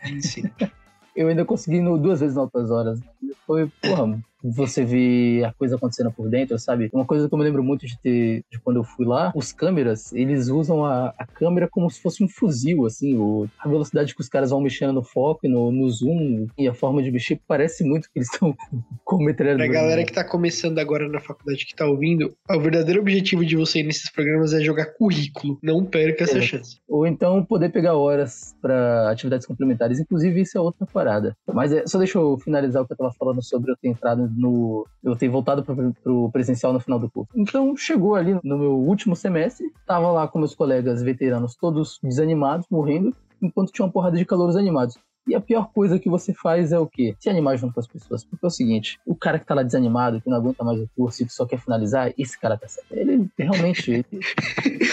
eu 1.15 1.29
ainda 1.29 1.45
consegui 1.45 1.81
no, 1.81 1.99
duas 1.99 2.21
vezes 2.21 2.37
em 2.37 2.41
altas 2.41 2.71
horas. 2.71 3.01
Foi, 3.47 3.71
porra, 3.83 4.19
você 4.45 4.85
vê 4.85 5.43
a 5.45 5.53
coisa 5.53 5.77
acontecendo 5.77 6.13
por 6.13 6.29
dentro, 6.29 6.59
sabe? 6.59 6.91
Uma 6.93 7.07
coisa 7.07 7.29
que 7.29 7.35
eu 7.35 7.39
me 7.39 7.45
lembro 7.45 7.65
muito 7.65 7.87
de 7.87 7.99
ter, 7.99 8.45
de 8.51 8.61
quando 8.61 8.77
eu 8.77 8.85
fui 8.85 9.07
lá, 9.07 9.33
os 9.35 9.53
câmeras, 9.53 10.13
eles 10.13 10.49
usam 10.49 10.85
a, 10.85 11.15
a 11.19 11.27
câmera 11.27 11.69
como 11.71 11.91
se 11.91 12.01
fosse 12.01 12.23
um 12.23 12.29
fuzil, 12.29 12.87
assim, 12.87 13.17
o, 13.17 13.49
a 13.59 13.69
velocidade 13.69 14.15
que 14.15 14.21
os 14.21 14.29
caras 14.29 14.51
vão 14.51 14.61
mexendo 14.61 14.93
no 14.93 15.03
foco 15.03 15.49
no, 15.49 15.71
no 15.71 15.89
zoom 15.91 16.47
e 16.59 16.69
a 16.69 16.75
forma 16.75 17.03
de 17.03 17.11
mexer 17.11 17.41
parece 17.47 17.85
muito 17.85 18.11
que 18.11 18.19
eles 18.19 18.33
estão 18.33 18.55
com 19.05 19.23
metralhadora. 19.23 19.71
Pra 19.71 19.81
galera 19.81 20.05
que 20.05 20.13
tá 20.13 20.25
começando 20.25 20.79
agora 20.79 21.09
na 21.09 21.21
faculdade 21.21 21.65
que 21.65 21.75
tá 21.75 21.87
ouvindo, 21.87 22.35
o 22.49 22.61
verdadeiro 22.61 23.01
objetivo 23.01 23.45
de 23.45 23.57
você 23.57 23.81
ir 23.81 23.85
nesses 23.85 24.11
programas 24.11 24.53
é 24.53 24.61
jogar 24.61 24.87
currículo, 24.87 25.59
não 25.63 25.85
perca 25.85 26.25
essa 26.25 26.39
é. 26.39 26.43
chance. 26.43 26.79
Ou 26.89 27.07
então 27.07 27.45
poder 27.45 27.71
pegar 27.71 27.95
horas 27.95 28.55
para 28.61 29.11
atividades 29.11 29.47
complementares, 29.47 30.01
inclusive 30.01 30.41
isso 30.41 30.59
é 30.59 30.61
outra 30.61 30.87
parada. 30.87 31.37
Mas 31.53 31.73
é, 31.73 31.87
só 31.87 31.99
deixa 31.99 32.19
eu 32.19 32.39
finalizar 32.39 32.83
o 32.83 32.87
que 32.87 32.93
eu 32.93 32.97
tava 32.97 33.13
falando 33.13 33.43
sobre 33.43 33.71
eu 33.71 33.77
ter 33.77 33.89
entrado 33.89 34.29
no. 34.37 34.87
Eu 35.03 35.17
ter 35.17 35.29
voltado 35.29 35.65
pro, 35.65 35.95
pro 36.03 36.31
presencial 36.31 36.73
no 36.73 36.81
final 36.81 36.99
do 36.99 37.11
curso. 37.11 37.31
Então, 37.37 37.77
chegou 37.77 38.15
ali 38.15 38.39
no 38.43 38.59
meu 38.59 38.73
último 38.73 39.15
semestre, 39.15 39.71
tava 39.87 40.11
lá 40.11 40.27
com 40.29 40.39
meus 40.39 40.55
colegas 40.55 41.03
veteranos, 41.03 41.57
todos 41.57 41.99
desanimados, 42.03 42.67
morrendo, 42.71 43.15
enquanto 43.41 43.73
tinha 43.73 43.87
uma 43.87 43.93
porrada 43.93 44.17
de 44.17 44.25
calouros 44.25 44.57
animados. 44.57 44.99
E 45.27 45.35
a 45.35 45.41
pior 45.41 45.71
coisa 45.73 45.99
que 45.99 46.09
você 46.09 46.35
faz 46.35 46.71
é 46.71 46.79
o 46.79 46.87
quê? 46.87 47.17
Se 47.19 47.31
animar 47.31 47.57
junto 47.57 47.73
com 47.73 47.81
as 47.81 47.87
pessoas. 47.87 48.23
Porque 48.25 48.45
é 48.45 48.49
o 48.49 48.51
seguinte, 48.51 48.99
o 49.07 49.15
cara 49.15 49.39
que 49.39 49.47
tá 49.47 49.55
lá 49.55 49.63
desanimado, 49.63 50.21
que 50.21 50.29
não 50.29 50.37
aguenta 50.37 50.63
mais 50.63 50.79
o 50.79 50.89
curso 50.95 51.23
e 51.23 51.27
que 51.27 51.33
só 51.33 51.47
quer 51.47 51.59
finalizar, 51.59 52.13
esse 52.19 52.39
cara 52.39 52.59
tá 52.59 52.69
certo. 52.69 52.93
Ele 52.93 53.27
realmente, 53.39 53.91
ele, 53.91 54.07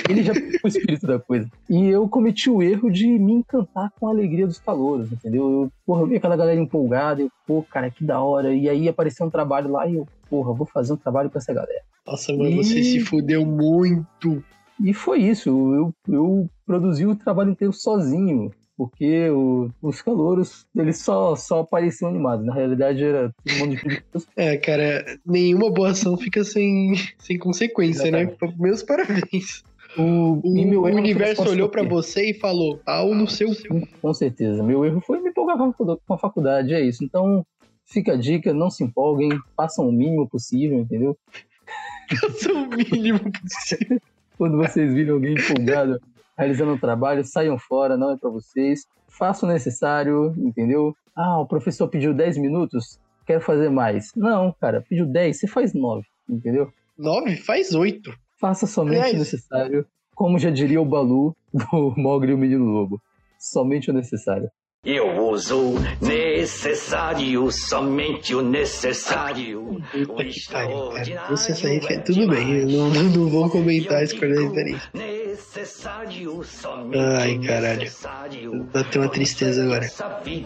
ele 0.09 0.23
já 0.23 0.33
o 0.63 0.67
espírito 0.67 1.05
da 1.05 1.19
coisa. 1.19 1.49
E 1.69 1.87
eu 1.87 2.07
cometi 2.07 2.49
o 2.49 2.63
erro 2.63 2.89
de 2.89 3.07
me 3.07 3.33
encantar 3.33 3.91
com 3.99 4.07
a 4.07 4.11
alegria 4.11 4.47
dos 4.47 4.59
calouros, 4.59 5.11
entendeu? 5.11 5.51
Eu, 5.51 5.71
porra, 5.85 6.01
eu 6.01 6.07
vi 6.07 6.15
aquela 6.15 6.37
galera 6.37 6.59
empolgada, 6.59 7.21
eu, 7.21 7.29
pô, 7.45 7.61
cara, 7.63 7.91
que 7.91 8.03
da 8.05 8.21
hora. 8.21 8.53
E 8.53 8.69
aí 8.69 8.87
apareceu 8.87 9.25
um 9.25 9.29
trabalho 9.29 9.69
lá 9.69 9.85
e 9.85 9.95
eu, 9.95 10.07
porra, 10.29 10.53
vou 10.53 10.65
fazer 10.65 10.93
um 10.93 10.97
trabalho 10.97 11.29
com 11.29 11.37
essa 11.37 11.53
galera. 11.53 11.81
Nossa, 12.07 12.31
mano, 12.31 12.49
e... 12.49 12.55
você 12.55 12.81
se 12.83 12.99
fudeu 13.01 13.45
muito. 13.45 14.41
E 14.83 14.93
foi 14.93 15.19
isso, 15.19 15.49
eu, 15.49 15.93
eu 16.07 16.49
produzi 16.65 17.05
o 17.05 17.15
trabalho 17.15 17.51
inteiro 17.51 17.71
sozinho 17.71 18.51
porque 18.77 19.29
o, 19.29 19.69
os 19.81 20.01
calouros, 20.01 20.65
eles 20.75 20.99
só, 20.99 21.35
só 21.35 21.59
apareciam 21.59 22.09
animados. 22.09 22.45
Na 22.45 22.53
realidade, 22.53 23.03
era 23.03 23.33
todo 23.43 23.57
mundo 23.57 23.75
de 23.75 24.03
É, 24.35 24.57
cara, 24.57 25.05
nenhuma 25.25 25.69
boa 25.69 25.91
ação 25.91 26.17
fica 26.17 26.43
sem, 26.43 26.93
sem 27.19 27.37
consequência, 27.37 28.09
né? 28.11 28.23
Exatamente. 28.23 28.53
né? 28.53 28.55
Meus 28.59 28.83
parabéns. 28.83 29.63
O, 29.97 30.39
o, 30.43 30.79
o 30.79 30.85
universo 30.85 31.49
olhou 31.49 31.67
para 31.67 31.83
você 31.83 32.31
e 32.31 32.33
falou, 32.33 32.77
pau 32.77 33.13
no 33.13 33.27
seu 33.27 33.49
cu. 33.49 33.85
Com 34.01 34.13
certeza. 34.13 34.63
Meu 34.63 34.85
erro 34.85 35.01
foi 35.01 35.19
me 35.21 35.29
empolgar 35.29 35.57
com 35.57 36.13
a 36.13 36.17
faculdade, 36.17 36.73
é 36.73 36.81
isso. 36.81 37.03
Então, 37.03 37.45
fica 37.85 38.13
a 38.13 38.17
dica, 38.17 38.53
não 38.53 38.69
se 38.69 38.83
empolguem, 38.83 39.29
façam 39.55 39.87
o 39.87 39.91
mínimo 39.91 40.27
possível, 40.27 40.79
entendeu? 40.79 41.17
Façam 42.19 42.63
o 42.63 42.69
mínimo 42.69 43.19
possível. 43.31 44.01
Quando 44.37 44.57
vocês 44.57 44.93
virem 44.93 45.11
alguém 45.11 45.35
empolgado, 45.35 46.01
realizando 46.41 46.73
o 46.73 46.79
trabalho, 46.79 47.23
saiam 47.23 47.57
fora, 47.59 47.95
não 47.95 48.11
é 48.11 48.17
para 48.17 48.29
vocês. 48.29 48.87
Façam 49.07 49.47
o 49.47 49.51
necessário, 49.51 50.33
entendeu? 50.37 50.95
Ah, 51.15 51.39
o 51.39 51.45
professor 51.45 51.87
pediu 51.87 52.13
10 52.15 52.39
minutos, 52.39 52.99
quero 53.27 53.41
fazer 53.41 53.69
mais. 53.69 54.11
Não, 54.15 54.51
cara, 54.59 54.83
pediu 54.89 55.05
10, 55.05 55.39
você 55.39 55.47
faz 55.47 55.73
9, 55.73 56.03
entendeu? 56.27 56.71
9? 56.97 57.35
Faz 57.37 57.75
8. 57.75 58.11
Faça 58.39 58.65
somente 58.65 59.15
o 59.15 59.19
necessário, 59.19 59.85
como 60.15 60.39
já 60.39 60.49
diria 60.49 60.81
o 60.81 60.85
Balu 60.85 61.35
do 61.53 61.93
Mogli 61.95 62.31
e 62.31 62.33
o 62.33 62.37
Menino 62.37 62.65
Lobo. 62.65 62.99
Somente 63.37 63.91
o 63.91 63.93
necessário. 63.93 64.49
Eu 64.83 65.29
uso 65.29 65.75
necessário, 66.01 67.51
somente 67.51 68.33
o 68.33 68.41
necessário. 68.41 69.79
Puta 69.91 70.25
que 70.25 70.51
pariu, 70.51 70.89
cara. 70.89 71.27
Você 71.29 71.51
referência. 71.51 72.01
Tudo 72.03 72.27
bem, 72.27 72.61
eu 72.61 72.67
não, 72.67 72.89
não, 72.89 73.29
vou 73.29 73.47
comentar 73.47 73.99
a 73.99 74.03
escolha 74.03 74.33
da 74.33 74.41
referência. 74.41 74.89
Ai, 77.19 77.37
caralho. 77.39 77.91
Bateu 78.73 79.01
uma 79.01 79.09
tristeza 79.09 79.63
agora. 79.63 79.87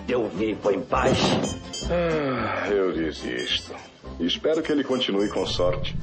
Eu 0.08 0.30
vivo 0.30 0.72
em 0.72 0.82
paz. 0.82 1.18
Ah, 1.90 2.68
eu 2.70 2.92
desisto. 2.94 3.72
Espero 4.20 4.62
que 4.62 4.72
ele 4.72 4.84
continue 4.84 5.28
com 5.30 5.46
sorte. 5.46 5.96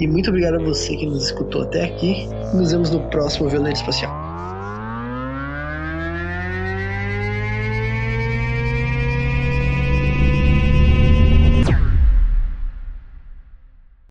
E 0.00 0.06
muito 0.06 0.30
obrigado 0.30 0.56
a 0.60 0.62
você 0.64 0.96
que 0.96 1.06
nos 1.06 1.26
escutou 1.26 1.62
até 1.62 1.84
aqui. 1.84 2.26
Nos 2.54 2.72
vemos 2.72 2.90
no 2.90 3.08
próximo 3.08 3.48
Violento 3.48 3.76
Espacial. 3.76 4.31